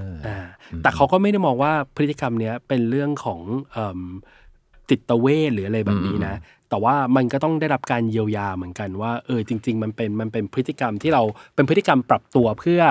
[0.10, 0.38] ออ่า
[0.84, 3.42] แต่เขาก็ไม่ได้มองว่าพฤติกรรมเนี้ยเป็นเรื่องของ
[3.72, 4.02] เอิ่ม
[4.90, 6.36] ติดเวทหรืออะไรแบบนี้นะ
[6.70, 11.24] แต่ว่ามันก็ต้องได้รับการเยียวยาเหมือนกันว่า เออจริง ๆ มันเป็นมันเป็นพฤติกรรมที่เรา
[11.56, 12.82] เป็นพฤติกรรมปรับตัวเพื่อ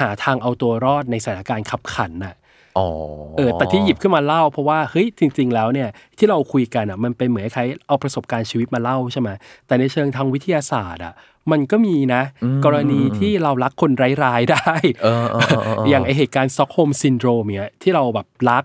[0.00, 2.34] หาทางเอาตัวรอดในสถานการณ์ขับขันน่ะ
[2.78, 2.88] อ๋อ
[3.36, 5.88] เออแต่ที่หยิบขึ้นมาเล่า เพราะว่าเฮ้ยจริง ๆ แล้วเนี่ย
[6.18, 9.28] ที่เราคุยกันอะมันเป็นเหมือนคล้ายๆเอาประสบการณ์ชีวิตมาเล่าใช่ไหม
[9.66, 11.14] แต่ในเชิงทางวิทยาศาสตร์อะ
[11.52, 12.22] มันก็มีนะ
[12.64, 13.92] กรณีที่เรารักคน
[14.24, 14.72] ร้ายๆได้
[15.02, 18.64] เออเออเออเอออย่างไอ้เหตุการณ์ Stockholm syndrome เนี่ยที่เราแบบรัก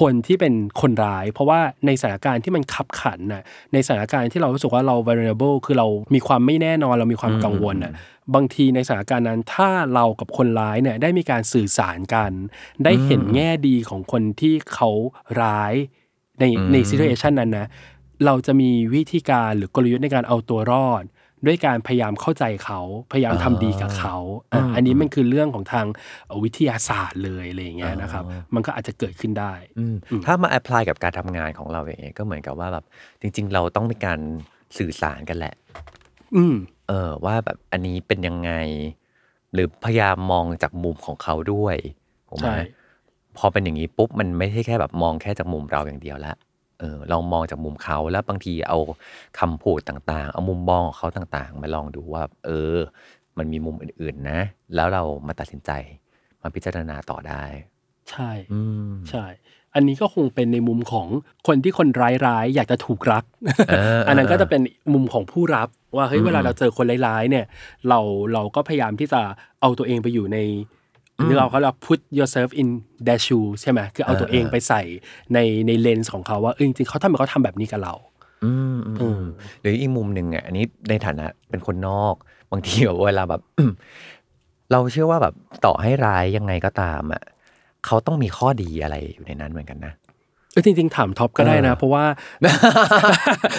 [0.00, 3.42] คนที่เป็นคนร้าย เพราะว่าในสถานการณ์ที่มันคับขันน่ะ
[3.72, 7.92] ในสถานการณ์ที่เรารู้สึกว่าเรา vulnerable คือเรามีความไม่แน่นอนเรามีความกังวลน่ะ
[8.34, 12.32] บางทีในสถานการณ์นั้นถ้าเรากับคนร้ายเนี่ยได้มีการสื่อสารกัน
[12.84, 14.90] ได้เห็นแง่ดีของคนที่เขา
[15.42, 15.74] ร้าย
[16.40, 17.66] ในในซี t u เอชันนั้นนะ
[18.26, 21.02] เราจะมีวิธีการหรือกลยุทธ์ในการเอาตัวรอด
[21.46, 22.80] ด้วยการพยายามเข้าใจเขา
[23.12, 24.16] พยายามทำดีกับเขา
[24.52, 25.86] อะอันนี้มันคือเรื่องของทาง
[26.26, 28.24] เอ่อวิทยาศาสตร์เลยอะไรอย่างเงี้ยนะครับ
[28.54, 32.84] มันก็อาจจะเกิดขึ้นได้อืมถ้ามา apply กับการทำงานของเราเองก็เหมือนกับว่าแบบ
[33.20, 34.20] จริง ๆ เราต้องมีการ
[34.78, 35.54] สื่อสารกันแหละ
[36.36, 36.54] อืม
[36.88, 38.52] เออว่าแบบอันนี้เป็นยังไง
[39.52, 41.76] หรือพยายามมองจากมุมของเขาด้วย
[42.28, 42.66] ผมว่าใช่
[43.38, 46.34] พอเป็นอย่างนี้ปุ๊บมันไม่ใช่แค่แบบมองแค่จากมุมเราอย่างเดียวละ
[46.80, 48.78] เออลองมองจากมุมเขาแล้วบางทีเอา
[49.38, 52.76] คำพูดต่างๆ เอามุมมองของเขาต่างๆ มาลองดูว่า เออ
[53.38, 54.40] มันมีมุมอื่นๆนะ
[54.74, 55.70] แล้วเรามาตัดสินใจ
[56.42, 57.44] มาพิจารณาต่อได้
[58.10, 58.60] ใช่อื
[58.90, 59.24] มใช่
[59.74, 61.06] อันนี้ก็คงเป็นในมุมของ
[61.46, 61.88] คนที่คน
[62.26, 63.24] ร้ายๆอยากจะถูกรัก
[63.70, 64.60] เอออันนั้นก็จะเป็น
[64.94, 67.44] มุมของผู้รับว่าเฮ้ยเวลาเราเจอคนร้ายๆเนี่ย
[67.88, 68.00] เรา
[68.32, 69.20] เราก็พยายามที่จะ
[69.60, 70.38] เอาตัวเองไปอยู่ใน
[71.26, 72.68] นี่เราเขาเรียก put yourself in
[73.06, 74.82] their shoes ใช่ไหมคือเอาตัวเองไปใส่
[75.34, 77.94] ในในเลนส์ของเขาว่าเออจริงๆเขาทำไมเขาทำแบบนี้กับเรา
[78.44, 79.22] อืมอืมอืม
[79.60, 82.14] หรืออีกมุมหนึ่งอะอันนี้ในฐานะเป็นคนนอก
[82.50, 83.42] บางทีแบบเวลาแบบ
[84.72, 87.22] เราเชื่อว่าแบบต่อให้ร้ายยังไงก็ตามอะ
[87.86, 92.04] เขาต้องมีข้อดีอะไรอยู่ในนั้นเหมือนกันนะเออจริงๆถามท็อปก็ได้นะเออเพราะว่า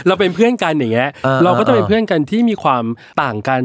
[0.07, 2.83] เราเป็นเพื่อนกันอย่างเงี้ยเออเราก็จะเป็นเออเพื่อนกันที่มีความ
[3.21, 3.61] ต่างกัน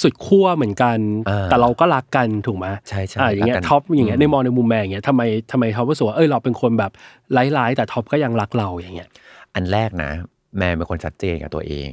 [0.00, 5.22] สุดขั้วเหมือนกันเออแต่เราก็รักกันถูกไหมใช่ใช่อ่าอย่างเงี้ยรักกันท็อปอย่างเงี้ยอืมในมองในมุมแมนอย่างเงี้ยทำไม
[5.52, 6.92] ทำไมท็อปรู้สึกว่าเออเราเป็นคนแบบ
[7.36, 9.08] ร้ายๆแต่ท็อปก็ยังรักเราอย่างเงี้ย
[9.54, 10.10] อันแรกนะ
[10.56, 11.90] แมนเป็นคนชัดเจนกับตัวเอง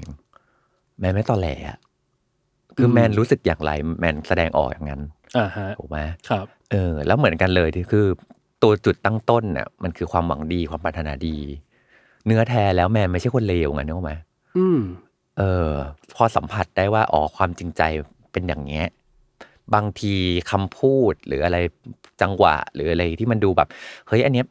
[0.99, 1.77] แมนไม่ตอแหลอะ
[2.77, 5.01] คือแมนรู้สึกอย่างไรแมนแสดงออกอย่างนั้น
[5.37, 5.97] อ่าฮะถูกไหม
[6.29, 8.07] ครับ เออ แล้วเหมือนกันเลยที่คือ
[8.63, 11.37] ตัวจุดตั้งต้นเนี่ยมันคือความหวังดีความปรารถนาดี
[12.25, 14.13] เนื้อแท้แล้วแมนไม่ใช่คนเลวไงนึกออกไหม
[14.57, 14.79] อืม
[15.37, 15.71] เออ
[16.15, 17.81] พอสัมผัสได้ว่าอ๋อความจริงใจ
[18.31, 18.85] เป็นอย่างเงี้ย
[19.73, 20.13] บางที
[20.51, 21.57] คำพูดหรืออะไร
[22.21, 23.67] จังหวะ หรืออะไรที่มันดูแบบ
[24.07, 24.45] เฮ้ยอันเนี้ย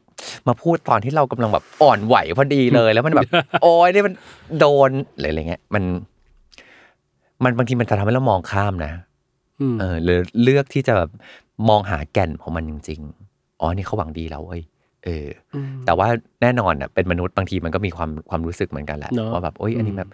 [0.47, 3.27] มาพูดตอนที่เรากำลังแบบอ่อนไหวพอดีเลย แล้วมันแบบ
[3.63, 4.13] โอ้ยนี่มัน
[4.59, 5.83] โดนหรืออะไรเงี้ยมัน
[7.43, 8.93] มันบางทีมันจะทำให้เรามองข้ามนะ
[9.61, 11.09] อืมเออหรือเลือกที่จะแบบ
[11.69, 13.20] มองหาแก่นของมันจริง ๆ
[13.61, 14.61] อ๋อนี่เขาหวังดีแล้วเว้ย
[15.05, 16.07] เอออ แต่ว่า
[16.41, 20.09] แน่นอนอะเป็นมนุษย์บางทีมันก็มีความความรู้สึกเหมือนกันแหละเนอะว่าแบบโอ้ยอันนี้อืมแบบ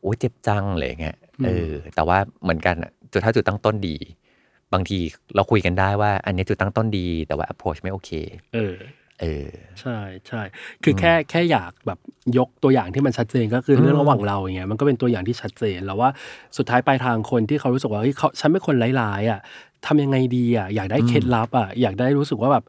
[0.00, 3.96] โอ้ยเจ็บจังอะไรอย่างเงี้ยอืมเออ แต่ว่าเหมือนกันอะจุดถ้าจุดตั้งต้นดี
[4.72, 4.98] บางที
[5.34, 8.10] เราคุยกันได้ว่า อันนี้จุดตั้งต้นดีแต่ว่า approach ไม่โอเค
[8.54, 8.76] เออ
[9.20, 9.48] เออ
[9.80, 10.42] ใช่ใช่
[10.84, 11.98] คือแค่แค่อยากแบบ
[12.38, 16.10] ยกตัวอย่างที่มันชัดเจนก็คือเรื่องระหว่างเราอย่างเงี้ยมันก็เป็นตัวอย่างที่ชัดเจนแล้วว่า
[16.56, 19.40] สุดท้ายปลายทางคนที่เขารู้สึกว่าเฮ้ยเขาฉันเป็นคนร้ายๆอะ
[19.86, 22.64] ทำยังไงดีอะอยากได้เคล็ดลับอะอยากได้รู้สึกว่าแบบ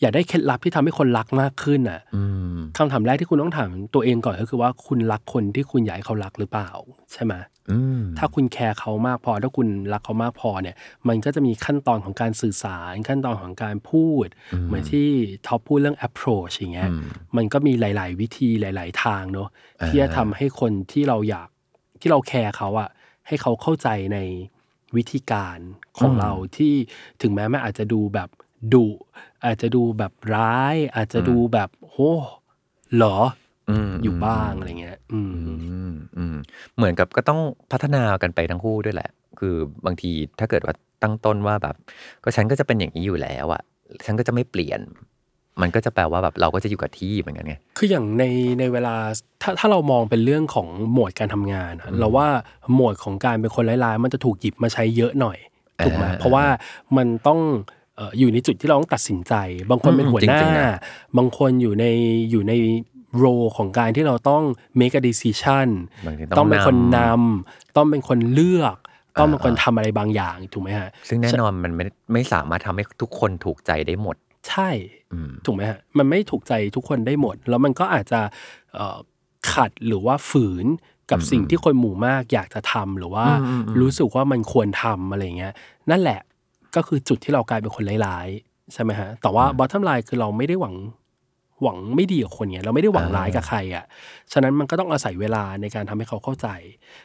[0.00, 2.22] อยากได้เคล็ดลับที่ทำให้คนรักมากขึ้นอะอื
[2.56, 6.70] มคำถามแรกที่คุณต้องถามตัวเองก่อนก็คือว่าคุณรักคนที่คุณอยากให้เขารักหรือเปล่า
[7.12, 7.34] ใช่ไหม
[7.70, 10.76] อืมถ้าคุณแคร์เขามากพอ ถ้าคุณรักเขามากพอเนี่ย
[11.08, 14.26] มันก็จะมีขั้นตอนของการสื่อสาร ขั้นตอนของการพูด
[14.66, 15.08] เหมือนที่
[15.46, 16.90] ท็อปพูดเรื่อง approach อย่างเงี้ย
[17.36, 19.48] มันก็มีหลาย ๆ วิธีหลาย ๆ ทางเนาะ
[19.86, 21.48] ที่จะทำให้คนที่เราอยาก
[22.00, 22.88] ที่เราแคร์เขาอะ
[23.26, 24.18] ให้เขาเข้าใจใน
[24.96, 25.58] วิธีการ
[25.98, 26.74] ของเราที่
[27.22, 28.28] ถึงแม้มันอาจจะดูแบบ
[28.74, 28.86] ดุ
[29.44, 31.96] อาจจะดูแบบร้าย อาจจะดูแบบโห
[32.94, 33.18] เหรอ
[33.70, 36.36] อืมอยู่บ้างอะไรเงี้ยอืมอืมอืม
[36.76, 37.40] เหมือนกับก็ต้อง
[37.72, 39.54] พัฒนากันไปทั้งคู่ด้วยแหละ คือ
[39.86, 41.74] บางทีถ้าเกิดว่าตั้งต้นว่าแบบ
[42.24, 43.62] ก็ฉันก็จะเป็นอย่างนี้อยู่แล้วอะ
[44.06, 44.80] ฉันก็จะไม่เปลี่ยน
[45.60, 48.24] มันก็จะแปลว่าแบบเราก็จะอยู่กับที่เหมือนกันไง คืออย่างใน
[48.58, 48.94] ในเวลา
[49.42, 52.26] ถ้าถ้าเรามองเป็นเรื่องของโหมดการทำงานอะเราว่า
[52.74, 55.38] โหมดของการเป็นคนร้ายๆมันจะถูกหยิบมาใช้เยอะหน่อย
[55.84, 56.44] ถูกไหมอ่าเพราะว่า
[56.96, 57.40] มันต้อง
[57.96, 59.34] เอ่ออยู่ในจุดที่เราต้องตัดสินใจ
[59.70, 60.70] บางคนอืมเป็นหัวหน้าจริงๆนะ
[61.16, 61.84] บางคนอยู่ใน
[62.30, 62.54] อยู่ใน
[63.18, 63.26] โร
[63.56, 64.42] ของการที่เราต้อง
[64.80, 65.68] make a decision
[66.06, 68.76] บางทีต้องเป็นคนนนำต้องเป็นคนเลือก
[69.20, 74.16] ต้องเป็นคนทำอะไรบางอย่างถูกไหมฮะำซึ่งแน่นอนมันไม่ไม่สามารถทำให้ทุกคนถูกใจได้หมด
[74.48, 74.70] ใช่
[75.12, 78.20] อืมถูกไหมฮะมันไม่ถูกใจทุกคนได้หมด แล้วมันก็อาจจะ
[78.74, 78.98] เอ่อ
[79.52, 80.66] ขัดหรือว่าฝืน
[81.10, 83.24] กับสิ่งที่คนหมู่มากอยากจะทำหรือว่า
[83.80, 85.54] รู้สึกว่ามันควรทำอะไรเงี้ย
[85.90, 86.20] นั่นแหละ
[86.76, 90.74] ก็คือจุดที่เรากลายเป็นคนร้ายๆใช่ไหมฮะแต่ว่า bottom line คือเราไม่ได้หวัง
[91.62, 93.84] หวังไม่ดีกับคนเนี้ยเราไม่ได้หวังร้ายกับใครอะ
[94.32, 96.48] ฉะนั้นมันก็ต้องอาศัยเวลาในการทำให้เขาเข้าใจ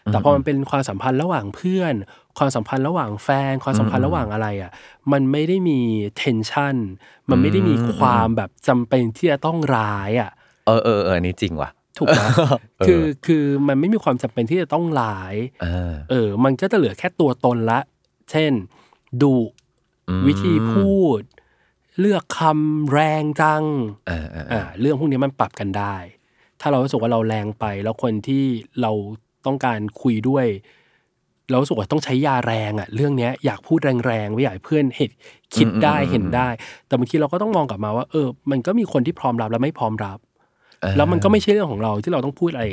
[0.06, 1.94] แต่พอมันเป็นความสัมพันธ์ระหว่างเพื่อน
[2.38, 4.72] ความสัมพันธ์ระหว่างแฟน ความสัมพันธ์ระหว่างอะไรอะ
[5.12, 5.80] มันไม่ได้มี
[6.22, 6.76] tension
[7.30, 10.32] มันไม่ได้มีความแบบจำเป็นที่จะต้องร้ายอะ
[10.66, 12.22] เออเออเอออันนี้จริงว่ะถูกไหม
[12.88, 17.80] คือคือมันไม่มีความจำเป็นที่จะต้องร้ายเออเออ มันก็จะเหลือแค่ตัวตนละ
[18.32, 18.54] เช่น
[19.22, 19.38] ดุ
[20.10, 21.22] อืมวิธีพูด
[22.00, 23.64] เลือกคำแรงจัง
[24.08, 25.96] เออเออเออ่าอเรื่องพวกนี้มันปรับกันได้
[26.62, 28.44] ถ้าเรารู้สึกว่าเราแรงไป แล้วคนที่
[28.82, 28.92] เรา
[29.46, 30.46] ต้องการคุยด้วย
[31.50, 35.12] เรารู้สึกว่าต้องใช้ยาแรงอะ เรื่องเนี้ยอยากพูดแรงๆไม่อยากให้เพื่อนเห็น
[35.56, 36.48] คิดได้เห็นได้
[36.88, 40.20] แต่บางทีเราก็ต้องมองกลับมาว่า เออ มันก็มีคนที่พร้อมรับและไม่พร้อมรับ
[40.98, 42.66] แล้วมันก็ไม่ใช่เรื่องของเราที่เราต้องพูดอะไร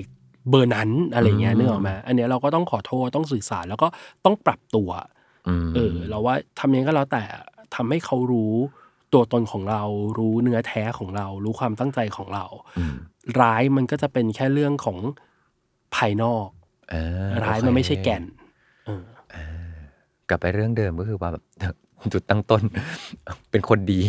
[0.51, 3.89] เบอร์นั้นอะไรเงี้ยนึกออกไหมอันเนี้ยเราก็ต้องขอโทษต้องสื่อสารแล้วก็
[4.25, 4.91] ต้องปรับตัว
[5.65, 7.23] มเออ เราว่าทำยังไงก็แล้วแต่
[7.75, 8.55] ทำให้เขารู้
[9.13, 9.83] ตัวตนของเรา
[10.19, 12.45] รู้เนื้อแท้ของเรา รู้ความตั้งใจของเรา
[12.93, 12.95] ม
[13.41, 14.99] ร้ายมันก็จะเป็นแค่เรื่องของ
[15.95, 16.49] ภายนอก
[16.91, 16.95] เอ
[17.27, 18.23] อร้ายโอเคมันไม่ใช่แก่น
[18.87, 19.37] เอ
[19.75, 19.77] อ
[20.29, 21.45] กลับไปเรื่องเดิมก็คือว่าแบบ
[22.13, 22.63] จุดตั้งต้น
[23.51, 24.03] เป็นคนดี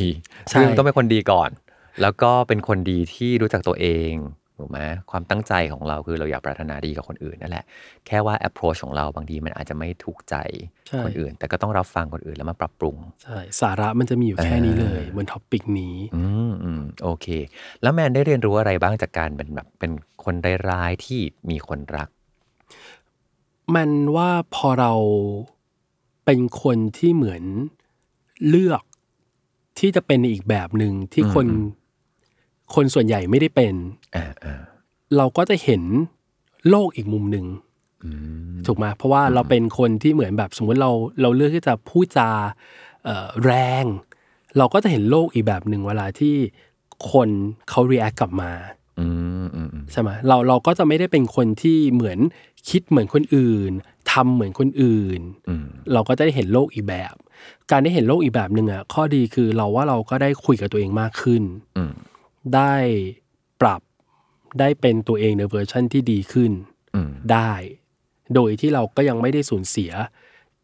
[0.50, 1.50] ใช่ซึ่งต้องเป็นคนดีก่อน
[2.02, 4.12] แล้วก็เป็นคนดีที่รู้จักตัวเอง
[4.64, 7.66] ถูกไหมความตั้งใจของเราคือเราอยากปรารถนาดีกับคนอื่นนั่นแหละ
[8.08, 10.36] แค่ว่า approach ของเราบางทีมันอาจจะไม่ถูกใจ
[10.88, 17.28] ใช่ คนอื่น แต่ก็ต้องรับฟังคนอื่นแล้วมาปรับปรุง ใช่สาระมันจะมีอยู่แค่นี้เลยบนท็อปิกนี้ อืมอืมโอเค
[17.82, 19.92] แล้วแมนได้เรียนรู้อะไรบ้างจากการเป็นแบบเป็น
[20.24, 20.36] คน
[20.70, 22.10] ร้ายๆที่มีคนรัก
[23.76, 24.94] มันว่าพอเรา
[26.26, 27.44] เป็นคนที่เหมือน
[28.50, 28.84] เลือก
[29.80, 31.48] ที่จะเป็นในอีกแบบหนึ่งที่คน
[32.76, 33.74] คนส่วนใหญ่ไม่ได้เป็น
[34.16, 34.62] อ่าอ่า
[35.18, 35.82] เราก็จะเห็น
[36.70, 37.46] โลกอีกมุมหนึ่ง
[38.04, 38.12] อื
[38.54, 42.30] มถูกไหมเพราะว่าเราเป็นคนที่เหมือนแบบสมมติเราเราเลือกที่จะพูดจา
[43.06, 43.52] เอ่อแร
[43.84, 43.86] ง
[44.58, 46.36] เราก็จะเห็นโลกอีกแบบหนึ่งเวลาที่
[47.12, 47.30] คน
[47.70, 48.52] เขา react กลับมา
[49.00, 49.08] อื
[49.44, 52.20] มอืมอืมใช่ไหมเราเราก็จะไม่ได้เป็นคนที่เหมือน
[52.70, 53.72] คิดเหมือนคนอื่น
[54.12, 57.14] ทำเหมือนคนอื่นอืมเราก็จะได้เห็นโลกอีกแบบ
[57.72, 61.44] การได้เห็นโลกอีกแบบหนึ่งอะข้อดีคือเราว่าเราก็ได้คุยกับตัวเองมากขึ้น
[61.78, 61.94] อืม
[62.56, 62.74] ได้
[63.62, 63.82] ปรับ
[64.60, 66.52] ได้เป็นตัวเองในเวอร์ชั่นที่ดีขึ้น
[66.96, 67.54] อืมได้
[68.36, 69.92] โดยที่เราก็ยังไม่ได้สูญเสีย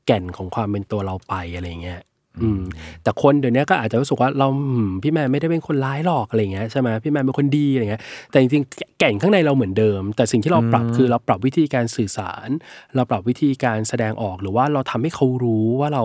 [0.05, 2.01] แก่นของความเป็นตัวเราไปอะไรเงี้ย
[2.41, 2.61] อืม
[3.03, 8.01] แต่คนเดี๋ยวนี้ก็อาจจะรู้สึกว่าเราอืมพี่แมนไม่ได้เป็นคนร้ายหรอกอะไรเงี้ยใช่ไหมพี่แมนเป็นคนดีอะไรเงี้ย
[8.32, 12.49] แต่จริงๆแก่นข้างในเราเหมือนเดิม แต่สิ่งที่เราปรับคือเราปรับวิธีการสื่อสาร
[12.95, 16.03] เราปรับวิธีการแสดงออกหรือว่าเราทำให้เขารู้ว่าเรา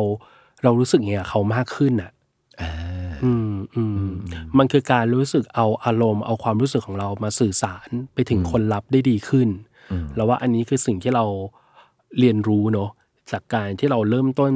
[0.65, 2.11] เรารู้สึกอย่างเงี้ยกับเขามากขึ้นอะ
[3.25, 4.09] อ่าอืมอืม
[4.59, 9.49] มันคือการรู้สึกเอาอารมณ์เอาความรู้สึกของเรามาสื่อสารไปถึงคนรับได้ดีขึ้น
[10.17, 11.25] แล้วว่าอันนี้คือสิ่งที่เรา
[12.19, 12.91] เรียนรู้เนาะ
[13.33, 14.51] จากการที่เราเริ่มต้น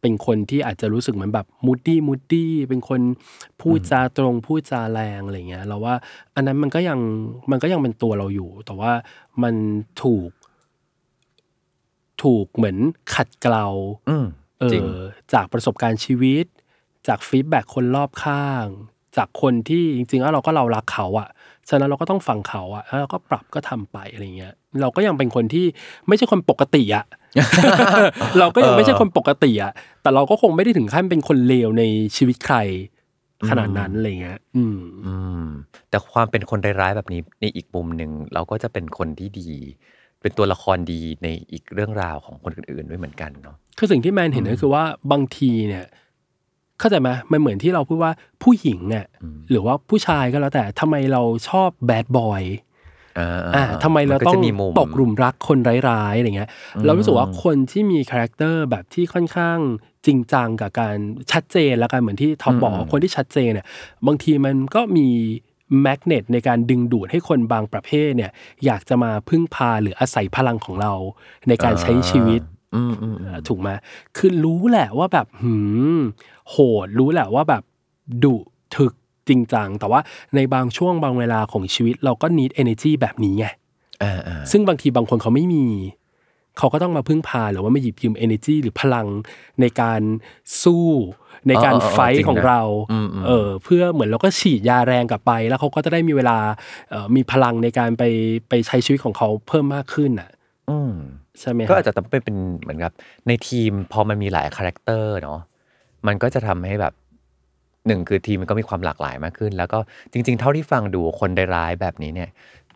[0.00, 3.00] เป็นคนที่อาจจะรู้สึกเหมือนแบบมูดดี้มูดดี้เป็นคน
[3.60, 5.94] พูดจาตรงพูดจาแรงอะไรเงี้ยเราว่า
[6.34, 6.98] อันนั้นมันก็ยัง
[7.50, 8.92] มันก็ยังเป็นตัวเราอยู่ แต่ว่า
[9.42, 9.54] มัน
[10.02, 10.30] ถูก
[12.22, 12.76] ถูกเหมือน
[13.14, 13.66] ขัดเกลา
[14.08, 14.26] อืม
[14.60, 15.00] เอจริงอ
[15.32, 16.46] จากประสบการณ์ชีวิต
[17.08, 18.66] จากฟีดแบ็คนรอบข้าง
[19.16, 21.28] จากคนที่จริงๆแล้วเราก็เรารักเขาอะ
[21.68, 25.66] ฉะนั้นเราก็ต้องฟังเขาอะแล้วเราก็ปรับก็ทำไปอะไรเงี้ย เราก็ยังเป็นคนที่
[26.08, 27.04] ไม่ใช่คนปกติอะ
[28.38, 31.82] เราก็ยังไม่ใช่คนปกติอะแต่เราก็คงไม่ได้ถึงขั้นเป็นคนเลวใน
[32.16, 32.56] ชีวิตใคร
[33.50, 35.44] ขนาดนั้นอะไรเงี้ย อืม อืม
[35.90, 39.50] แต่ความเป็นคนร้ายๆแบบนี้ในอีกมุมหนึ่งเราก็จะเป็นคนที่ดี
[40.20, 45.84] เป็นตัวละครดีในอีกเรื่องราวของคนอื่นๆด้วยเหมือนกันเนาะ คือสิ่งที่แมนเห็นก็คือว่าบางทีเนี่ย
[46.78, 48.12] เข้าใจไหมมันเหมือนที่เราพูดว่า
[48.42, 49.06] ผู้หญิงเนี่ย
[49.50, 52.42] หรือว่าผู้ชายก็แล้วแต่ทำไมเราชอบ bad boy
[53.18, 55.58] อ่าอ่าทำไมเรานก็ต้องจะมีมุมตกหลุมรักคน
[55.88, 56.50] ร้ายๆอะไรเงี้ย
[56.84, 59.58] เรารู้สึกว่าคนที่มี character แบบที่ค่อนข้าง
[60.06, 60.96] จริงจังกับการ
[61.32, 63.66] ชัดเจนแล้วกันเหมือนที่ท็อปบอกว่าคนที่ชัดเจนเนี่ย
[64.06, 65.08] บางทีมันก็มี
[65.82, 68.30] แมกเนตในการดึงดูดให้คนบางประเภทเนี่ย
[68.64, 70.92] อยากจะมาพึ่งพาหรืออาศัยพลังของเรา
[71.48, 72.42] ในการใช้ชีวิต
[72.74, 73.68] อืมอืมอืมถูกไหม
[74.16, 75.54] คือรู้แหละว่าแบบหื
[75.96, 75.98] ม
[76.50, 77.62] โหดรู้แหละว่าแบบ
[78.24, 78.36] ดุ
[78.76, 78.92] ถึก
[79.28, 80.00] จริงจัง แต่ว่า
[80.34, 83.46] ในบางช่วงบางเวลาของชีวิตเราก็ need energy แบบนี้ไง
[84.02, 85.66] อ่าอ่าซึ่งบางทีบางคนเขาไม่มี
[86.58, 89.06] เขาก็ต้องมาพึ่งพาหรือว่ามาหยิบยืม energy หรือพลัง
[89.60, 90.00] ในการ
[90.62, 90.86] สู้
[91.48, 92.60] ในการไฟท์ของเรา
[93.26, 96.38] เออเพื่อเหมือนเราก็ฉีดยาแรงกลับไป แล้วเขาก็จะได้มีเวลา
[96.90, 98.02] เอ่อมีพลังในการไป
[98.48, 100.30] ไปใช้ชีวิตของเขาเพิ่มมากขึ้นอะ
[100.70, 100.92] อืม
[101.40, 102.92] ใช่ไหมก็ฮะอาจจะต้องเป็นเป็นเหมือนกับ
[103.28, 105.40] ในทีมพอมันมีหลายคาแรคเตอร์เนาะ
[106.06, 106.94] มันก็จะทำให้แบบ
[107.86, 109.78] หนึ่งคือทีมมันก็มีความหลากหลายมากขึ้น แล้วก็
[110.12, 112.30] จริง ๆ เท่าที่ฟังดูคนร้ายๆแบบนี้เนี่ย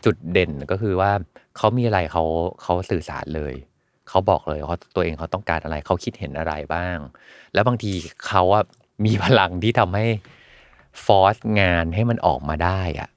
[0.05, 1.11] จุดเด่นก็คือว่า
[1.57, 2.25] เขามีอะไรเขา
[2.63, 3.55] เขาสื่อสารเลย
[4.09, 6.99] เขาบอกเลยว่าตัวเองเขาต้องการอะไรเขาคิดเห็นอะไรบ้าง
[7.55, 7.93] แล้วบางที
[8.27, 8.65] เขาอะ
[9.05, 10.07] มีพลังที่ทำให้
[11.05, 13.09] force งานให้มันออกมาได้อะ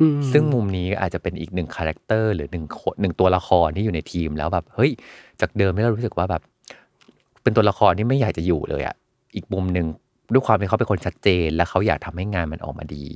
[0.00, 4.90] อืมซึ่งมุมนี้อาจจะเป็นอีกหนึ่ง character หรือหนึ่งคนหนึ่งตัวละครที่อยู่ในทีมแล้วแบบเฮ้ย
[5.40, 6.42] จากเดิมที่เรารู้สึกว่าแบบ
[7.42, 8.96] เป็นตัวละครที่ไม่อยากจะอยู่เลยอะ
[9.34, 9.86] อีกมุมหนึ่ง
[10.32, 13.06] ด้วยความที่เขาเป็นคนชัดเจน และเขาอยากทำให้งานมันออกมาดี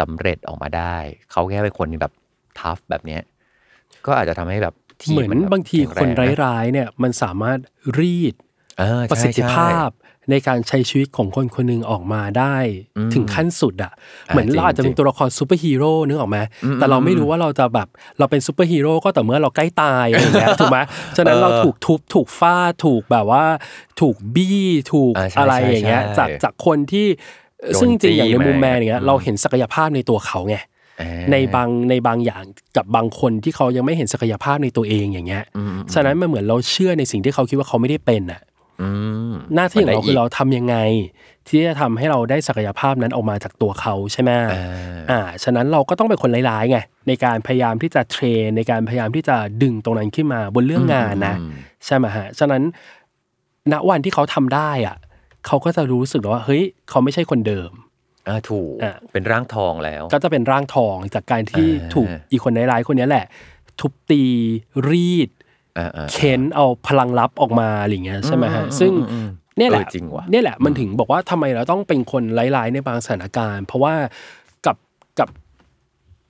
[0.00, 0.96] สำเร็จออกมาได้
[1.30, 2.12] เขาแค่เป็นคนที่แบบ
[2.58, 3.22] ทัฟแบบเนี้ย
[4.06, 7.58] ก็อาจจะทำให้แบบทีเหมือนมัแบบบางทีแข็คนแงะร้ายๆเนี่ยมันสามารถ
[7.98, 8.43] รีดเออใช่
[9.10, 12.56] ประสิทธิภาพใช่ในการใช้ชีวิตของคนคนหนึ่งออกมาได้
[12.96, 13.92] อืมถึงขั้นสุดอะ
[14.28, 20.78] อ่าเหมือนเราอาจจะจริเป็งนตัวละครซูเปอร์ฮีโร่นึกออกไหมอืมแต่เราไม่รู้ว่าเราจะแบบเราเป็นซูเปอร์ฮีโร่ก็ต่อเมื่อเราใกล้ตายอะไรอย่างเงี้ยถูกไหม
[21.16, 23.44] ฉะนั้นเออเราถูกทุบถูกฟาดถูกแบบว่า
[24.00, 24.62] ถูกบี้
[24.92, 27.06] ถูกอ่าใช่อะไรใช่อย่างเงี้ยใช่จากจากคนที่
[27.72, 30.56] โดนซึ่งจริงๆอย่างในมุมจี้มาแมนอย่างเงี้ยเราเห็นศักยภาพในตัวเขาไง
[30.98, 32.44] เออในบางในบางอย่าง
[32.76, 38.53] กับบางคนที่เขายังไม่เห็นศักยภาพในตัวเองอย่างเงี้ยอืมฉะนั้นมันเหมือนเราเชื่อในสิ่งที่เขาคิดว่าเขาไม่ได้เป็นอะอืม
[39.54, 40.76] หน้าที่ของเรามันได้คืออีกเราทำยังไง
[41.48, 44.60] ที่จะทำให้เราได้ศักยภาพนั้นออกมาจากตัวเขาใช่ไหมอ่า
[45.10, 51.50] อ่าฉะนั้นเราก็ต้องเป็นคนร้ายๆไงในการพยายามที่จะเทรนในการพยายามที่จะดึงตรงนั้นขึ้นมาบนเรื่องงานนะอืม
[51.86, 52.62] ใช่ไหมฮะฉะนั้น
[53.72, 54.96] ณวันที่เขาทำได้อะ
[55.46, 57.70] เขาก็จะรู้สึกว่าเฮ้ยเขาไม่ใช่คนเดิม
[58.28, 63.26] อ่าถูกอะเป็นร่างทองแล้ว ก็จะเป็นร่างทองจากการที่อ่าถูกอีกคนร้ายๆคนนี้แหละ
[63.80, 64.22] ทุบตี
[64.88, 65.43] รีดอ่าอ่า
[66.12, 73.94] เค้นเอาพลังลับออกมาอะไรอย่างเงี้ยใช่ไหมฮะอืมซึ่งอืมอืมเนี่ยแหละเออจริงว่ะเนี่ยแหละมันถึงบอกว่าทำไมเราต้องเป็นคนร้ายๆในบางสถานการณ์ เพราะว่า
[74.66, 74.76] กับ
[75.18, 75.28] กับ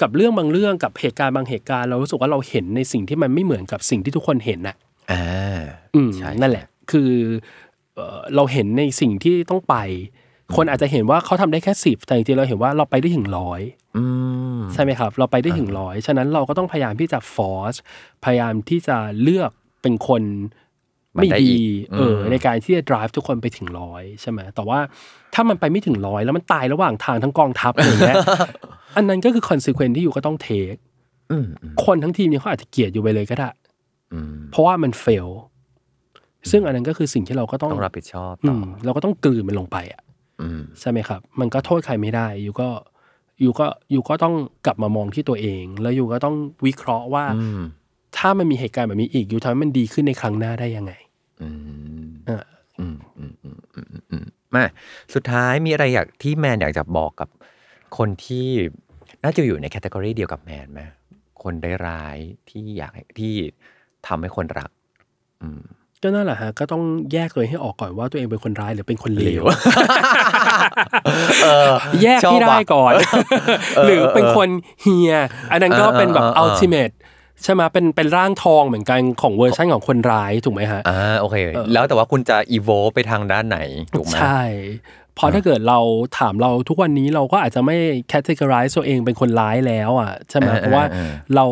[0.01, 4.77] กับเรื่องบางเรื่องกับเหตุการณ์บางเหตุการณ์เรารู้สึกว่าเราเห็นในสิ่งที่มันไม่เหมือนกับสิ่งที่ทุกคนเห็นน่ะ
[5.13, 5.61] อ่า
[5.95, 7.11] อืมใช่นั่นแหละ คือ
[7.95, 9.77] เอ่อเราเห็นในสิ่งที่ต้องไป
[10.57, 13.61] คนอาจจะเห็นว่าเขาทำได้แค่สิบแต่จริงๆเราเห็นว่าเราไปได้ถึงร้อย
[13.97, 14.05] อื
[14.59, 17.75] มใช่ไหมครับ เราไปได้ถึงร้อยฉะนั้นเราก็ต้องพยายามที่จะฟอร์ส
[18.25, 19.51] พยายามที่จะเลือก
[19.83, 20.23] เป็นคน
[21.17, 24.79] มันไม่ได้ดีอีกเอออมในการที่จะ drive ทุกคนไปถึงร้อยใช่ไหมแต่ว่า
[25.35, 28.17] ถ้ามันไปไม่ถึงร้อยแล้วมันตายระหว่างทางทั้งกองทัพอะไรอย่างเงี้ย
[28.97, 30.75] อันนั้นก็คือ consequence ที่อยู่ก็ต้องเทค
[31.31, 33.51] อืมอืมคนทั้งทีมเนี่ยเขาอาจจะเกลียดอยู่ไปเลยก็ได้
[34.13, 35.29] อืมเพราะว่ามัน fail
[36.51, 40.04] ซึ่งอันนั้นก็คือสิ่งที่เราก็ต้องต้องรับผิดชอบอืต่อมเราก็ต้องกลืนมันลงไปอะอืม
[40.81, 42.69] ใช่ไหมครับ มันก็โทษใครไม่ได้อยู่ก็
[43.41, 44.35] อยู่ก็อยู่ก็ต้อง
[44.67, 47.63] กลับมามองที่ตัวเอง แล้วอยู่ก็ต้องวิเคราะห์ว่าอืม
[48.17, 50.93] ถ้ามันมีเหตุการณ์แบบนี้อีกอยู่ทำให้มันดีขึ้นในครั้งหน้าได้ยังไง
[51.43, 51.49] อื
[52.07, 52.45] มอ่า
[52.79, 54.25] อืมอืมอืมอืมอืมอืม
[54.55, 54.65] มา
[55.15, 57.29] สุดท้ายมีอะไรอยากที่แมนอยากจะบอกกับ
[57.99, 58.47] คนที่
[59.25, 60.81] น่าจะอยู่ใน category เดียวกับแมนไหม
[61.43, 63.35] คนได้ร้ายๆที่อยากให้ที่
[64.07, 64.71] ทำให้คนรัก
[65.43, 65.63] อืม
[66.05, 66.83] ก็นั่นแหละฮะก็ต้อง
[67.13, 69.45] แยกตัวเองให้ออกก่อนว่าตัวเองเป็นคนร้ายหรือเป็นคนเลว
[71.45, 72.93] เออแยกที่ชอบได้อะก่อน
[73.87, 74.49] หรือเป็นคน
[74.83, 75.15] เหี้ย
[75.51, 76.95] อันนั้นก็เออเป็นแบบเออเออ ultimate
[77.43, 81.37] ใช่ไหมเป็นเป็นร่างทองเหมือนกันของเวอร์ชันของคนร้ายถูกไหมฮะอ่าโอเค
[81.73, 83.59] แล้วแต่ว่าคุณจะอีโวไปทางด้านไหน
[83.97, 84.43] ถูกไหมใช่
[85.17, 85.79] เพราะถ้าเกิดเรา
[86.19, 87.77] ถามเราทุกวันนี้เราก็อาจจะไม่
[88.13, 91.47] categorize ตัวเองเป็นคนร้ายแล้วอะใช่ไหมเออเพราะว่าเออเออเรา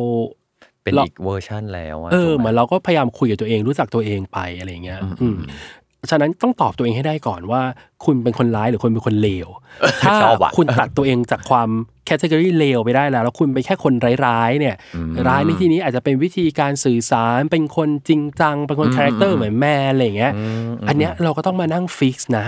[0.83, 5.39] เป็นเราอีกเวอร์ชันแล้วะเออถูกไเหมือนเราก็พยายามคุยกับตัวเองรู้จักตัวเองไปอะไรอย่างเงี้ยอืมอืม
[6.11, 7.63] ฉะนั้นต้องตอบตัวเองให้ได้ก่อนว่า
[8.05, 9.49] คุณเป็นคนร้ายหรือคุณเป็นคนเลว
[10.03, 11.69] ถ้าชอบว่ะคุณตัดตัวเองจากความ
[12.05, 13.95] category เลวไปได้แล้ว แล้วคุณเป็นแค่คน
[14.27, 14.77] ร้ายๆเนี่ย
[15.29, 20.33] ร้ายในที่นี้อาจจะเป็นวิธีการสื่อสารเป็นคนจริงจัง เป็นคน character เหมือนแมนอะไรอย่างเงี้ย
[20.89, 22.47] อันเนี้ยเราก็ต้องมานั่งฟิกซ์นะ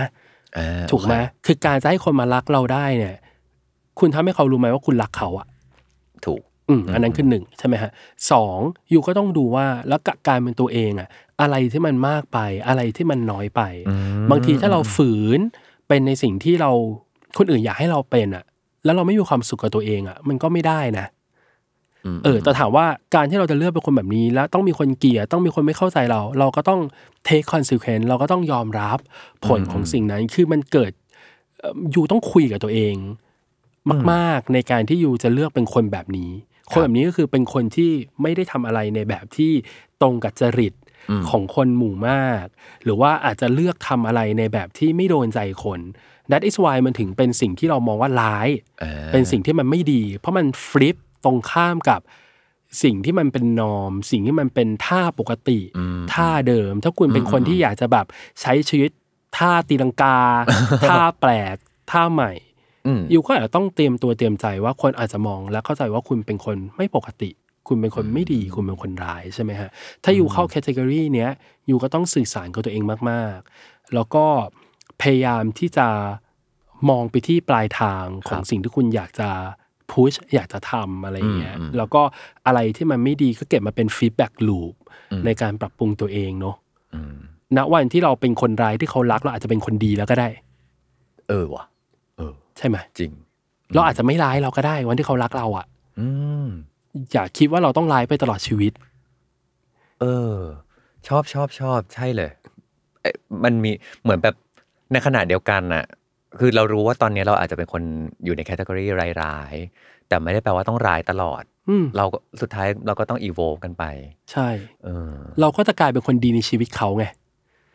[0.57, 3.15] อ่าถูกไหมโอเคคือการจะให้คนมารักเราได้เนี่ย
[3.99, 5.47] คุณทำให้เขารู้ไหมว่าคุณรักเขาอะ
[6.25, 7.91] ถูก อืมอันนั้นคือหนึ่งใช่ไหมฮะ
[8.31, 8.57] สอง
[8.91, 11.09] ยูก็ต้องดูว่าแล้วกะการเป็นตัวเองอะ
[11.41, 13.61] อะไรที่มันมากไปอะไรที่มันน้อยไป
[14.31, 15.39] บางทีถ้าเราฝืน
[15.87, 16.71] เป็นในสิ่งที่เรา
[17.37, 18.43] คนอื่นอยากให้เราเป็นอะ
[18.85, 21.05] แล้วเราไม่มีความสุขกับตัวเองอะมันก็ไม่ได้นะ
[22.23, 22.85] เออแต่ถามว่า
[23.15, 26.81] การที่เราจะเลือกเป็นคนแบบนี้ แล้วต้องมีคนเกลียดต้องมีคนไม่เข้าใจเรา เราก็ต้อง
[27.27, 28.97] take consequence เราก็ต้องยอมรับ
[29.45, 30.91] ผลของสิ่งนั้นคือมันเกิด
[31.59, 32.95] เอ่อยูต้องคุยกับตัวเอง
[34.11, 36.31] มาก ๆ ในการที่ยูจะเลือกเป็นคนแบบนี้
[36.69, 37.91] คนแบบนี้ก็คือเป็นคนที่
[38.21, 39.51] ไม่ได้ทำอะไรในแบบที่
[40.01, 40.73] ตรงกับจริต
[41.29, 42.45] ของคนหมู่มาก
[42.83, 45.79] หรือว่าอาจจะเลือกทำอะไรในแบบที่ไม่โดนใจคน
[46.31, 48.49] that is why มันถึงเป็นสิ่งที่เรามองว่าร้าย
[48.83, 52.01] อ่าเป็นสิ่งที่มันไม่ดี เพราะมันฟลิปตรงข้ามกับ
[52.83, 55.59] สิ่งที่มันเป็นนอม สิ่งที่มันเป็นท่าปกติ
[56.13, 58.05] ท่าเดิม ถ้าคุณเป็นคนที่อยากจะแบบ
[58.41, 58.91] ใช้ชีวิต
[59.37, 60.17] ท่าตีลังกา
[60.89, 61.55] ท่าแปลก
[61.91, 62.54] ท่าใหม่อืม
[63.13, 67.29] ยูก็อาจจะต้องเตรียมตัวเตรียมใจว่าคนอาจจะมองและเข้าใจว่าคุณเป็นคนไม่ปกติ
[67.67, 69.69] คุณเป็นคนไม่ดี คุณเป็นคนร้ายใช่ไหมฮะ
[70.03, 71.31] ถ้ายูเข้าแคตตากรีเนี้ย
[71.69, 74.25] ยูก็ต้องสื่อสารกับตัวเองมากๆ แล้วก็
[75.01, 75.87] พยายามที่จะ
[76.89, 79.29] มองไปที่ปลายทางของสิ่งที่คุณอยากจะ
[79.91, 82.01] push อยากจะทำอะไรอย่างเงี้ย แล้วก็
[82.45, 84.73] อะไรที่มันไม่ดีก็เก็บมาเป็น feedback loop
[85.25, 86.55] ในการปรับปรุงตัวเองเนาะ
[87.57, 90.29] ณวันที่เราเป็นคนร้ายที่เขารักเราอาจจะเป็นคนดีแล้วก็ได้
[91.29, 91.74] เออว่ะเออ
[92.57, 93.11] ใช่ไหมจริง
[93.73, 95.65] เราอาจจะไม่ร้ายเราก็ได้ วันที่เขารักเราอะ
[95.99, 96.07] อื
[96.45, 96.47] ม
[97.11, 98.71] อย่าคิดว่าเราต้องร้ายไปตลอดชีวิต
[100.01, 100.35] เออ
[101.07, 102.31] ชอบชอบชอบใช่เลย
[103.01, 103.71] เอ๊ะมันมี
[104.03, 104.35] เหมือนแบบ
[104.91, 105.85] ในขณะเดียวกันน่ะ
[106.39, 107.81] คือเรารู้ว่าตอนนี้เราอาจจะเป็นคน
[108.23, 108.85] อยู่ในแคตตากรี
[109.23, 113.83] ร้ายๆแต่ไม่ได้แปลว่าต้องร้ายตลอดอืมเราก็สุดท้ายเราก็ต้องอีโวกันไป
[114.31, 114.47] ใช่
[114.83, 117.05] เออ เราก็จะกลายเป็นคนดีในชีวิตเขาไง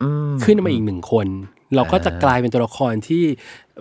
[0.03, 1.27] อืมขึ้นมาอีกหนึ่งคน
[1.75, 3.23] เราก็จะกลายเป็นตัวละครที่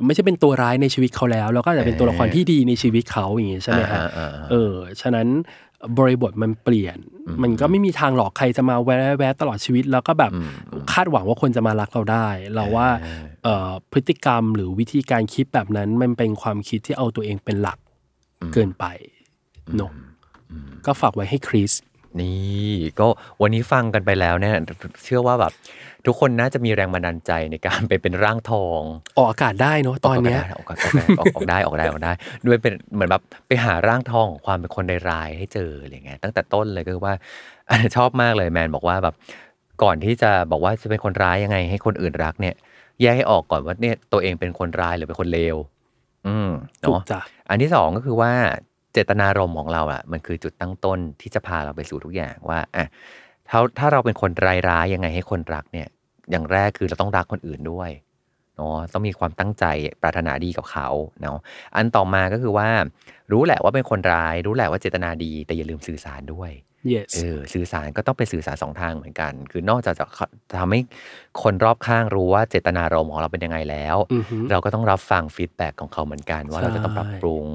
[0.04, 5.28] ไม่ใช่เป็นตัวร้ายในชีวิตเขาแล้ว เราก็จะเป็นตัวละครที่ดีในชีวิตเขาอย่างงี้ใช่ไหมฮะอ่าอ่าอ่าเออฉะนั้น
[5.98, 6.98] บริบทมันเปลี่ยน
[7.42, 10.32] มันก็ไม่มีทางหลอกใครจะมาแวะแวะตลอดชีวิต แล้วก็แบบ
[10.92, 12.88] คาดหวังว่าคนจะมารักเราได้ เราว่า
[13.44, 17.78] เอ่อพฤติกรรมหรือวิธีการคิดแบบนั้นมันเป็นความคิดที่เอาตัวเองเป็นหลัก
[18.52, 18.84] เกินไป
[19.76, 19.92] เนอะ
[20.86, 21.72] ก็ฝากไว้ให้คริส
[22.20, 23.06] นี่ก็
[23.42, 24.54] วันนี้ฟังกันไปแล้วเนี่ย
[25.04, 25.52] เชื่อว่าแบบ
[26.06, 28.80] ทุกคนน่าจะมีแรงบันดาลใจในการไปเป็นร่างทอง
[29.18, 32.12] ออกอากาศได้เนอะตอนเนี้ยออกอากาศได้ออกออกได้ออกได้ออกได้
[32.46, 37.14] ด้วยเป็นเหมือนแบบไปหาร่างทองของความเป็นคนร้ายๆให้เจออะไรเงี้ยตั้งแต่ต้นเลยก็คือว่า
[37.70, 39.14] อันนี้ชอบมากเลยแมนบอกว่าแบบ
[39.82, 42.54] ก่อนที่จะบอกว่าจะเป็นคนร้ายยังไง ให้คนอื่นรักเนี่ย
[43.00, 45.56] แยกให้ออกก่อนว่าเนี่ยตัวเองเป็นคนร้ายหรือเป็นคนเลว
[46.26, 46.50] อืม
[46.86, 48.32] ถูกเนาะจ้ะอันที่สองก็คือว่า
[48.92, 52.86] เจตนารมณ์ของเราอะมันคือจุดตั้งต้นที่จะพาเราไปสู่ทุกอย่างว่าอะ
[53.48, 54.30] ถ้าถ้าเราเป็นคน
[54.68, 55.88] ร้ายๆยังไงให้คนรักเนี่ย
[56.30, 57.90] อย่างแรกคือเราต้องรักคนอื่นด้วย
[58.56, 59.64] เนาะต้องมีความตั้งใจ
[60.02, 60.88] ปรารถนาดีกับเขา
[61.22, 61.38] เนาะ
[61.76, 62.68] อันต่อมาก็คือว่า
[63.32, 66.50] รู้แหละว่าเป็นคนร้าย รู้แหละว่าเจตนาดี แต่อย่าลืมสื่อสารด้วย
[66.92, 70.06] yes เออสื่อสารก็ต้องเป็นสื่อสารสองทางเหมือนกัน คือนอกจากจะ
[70.58, 70.80] ทำให้
[71.42, 77.46] คนรอบข้างรู้ว่าเจตนารมณ์ของเราเป็นยังไงแล้วอือฮึเราก็ต้องรับฟัง feedback ของเขาเหมือนกัน ว่าเราจะต้องปรับปรุง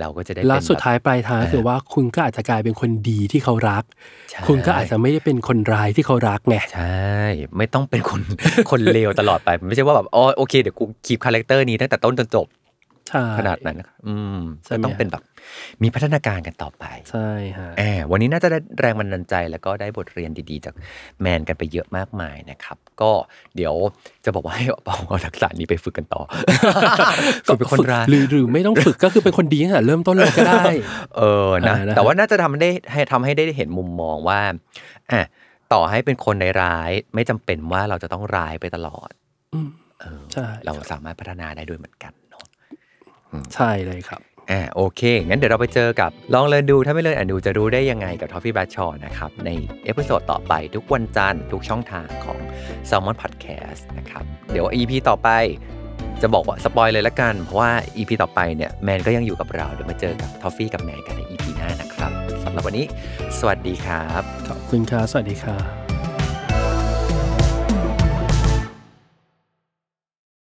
[0.00, 3.84] เราก็จะได้แล้วเป็นสุดแบบท้ายปลายทางก็คือว่าคุณก็อาจจะกลายเป็นคนดีที่เขารัก
[4.30, 7.16] ใช่คุณก็อาจจะไม่ได้เป็นคนร้ายที่เขารักไงใช่
[7.56, 8.20] ไม่ต้องเป็นคน
[8.70, 12.65] คนเลวตลอดไป ไม่ใช่ว่าแบบอ๋อโอเคเดี๋ยวกู keep character นี้ตั้งแต่ต้นจนจบใช่
[13.38, 15.22] ขนาดนั้นนะครับอืมใช่ก็ไหมต้องเป็นแบบ
[15.82, 17.28] มีพัฒนาการกันต่อไป ใช่
[17.58, 20.74] ฮะแอบวันนี้น่าจะได้แรงบันดาลใจแล้วก็ได้บทเรียนดีๆ จาก
[21.20, 23.12] แมนกันไปเยอะมากมายนะครับ ก็
[23.56, 23.74] เดี๋ยว
[24.24, 26.22] จะบอกว่าให้เอาเอาทักษะนี้ไปฝึกกันต่อ
[27.46, 30.64] ฝึกเป็นคนร้ายหรือหรือไม่ต้องฝึกก็คือเป็นคนดีตั้งแต่เริ่มต้นเลยก็ได้
[31.16, 34.40] เออนะอ่านะฮะแต่ว่าน่าจะทำได้ให้ทำให้ได้เห็นมุมมองว่า
[35.12, 35.22] อะ
[35.72, 39.10] ต่อให้เป็นคนในร้ายๆไม่จำเป็นว่าเราจะต้องร้ายไปตลอด
[39.54, 39.68] อืม
[40.00, 42.25] เออใช่เราสามารถพัฒนาได้ด้วยเหมือนกันเนาะ
[43.54, 44.20] ใช่เลยครับ
[44.50, 49.50] อ่าโอเค งั้นเดี๋ยวเราไปเจอกับลองเรียนดูถ้าไม่เรียนอ่านดูจะรู้ได้ยังไงกับทอฟฟี่บ a ชอนะครับ ใน
[49.84, 52.38] episode ต่อไปทุกวันจันทร์ทุกช่องทางของ
[52.88, 55.28] Salmon Podcast นะครับ เดี๋ยว EP ต่อไป
[56.22, 62.12] จะบอกว่า spoil เลยละกัน เพราะว่า EP ต่อไปเนี่ยแมนก็ยังอยู่กับเรา เดี๋ยวมาเจอกับทอฟฟี่กับแมนกันใน EP หน้านะครับ
[62.44, 62.86] สำหรับวันนี้
[63.38, 65.85] สวัสดีครับ ขอบคุณครับสวัสดีครับ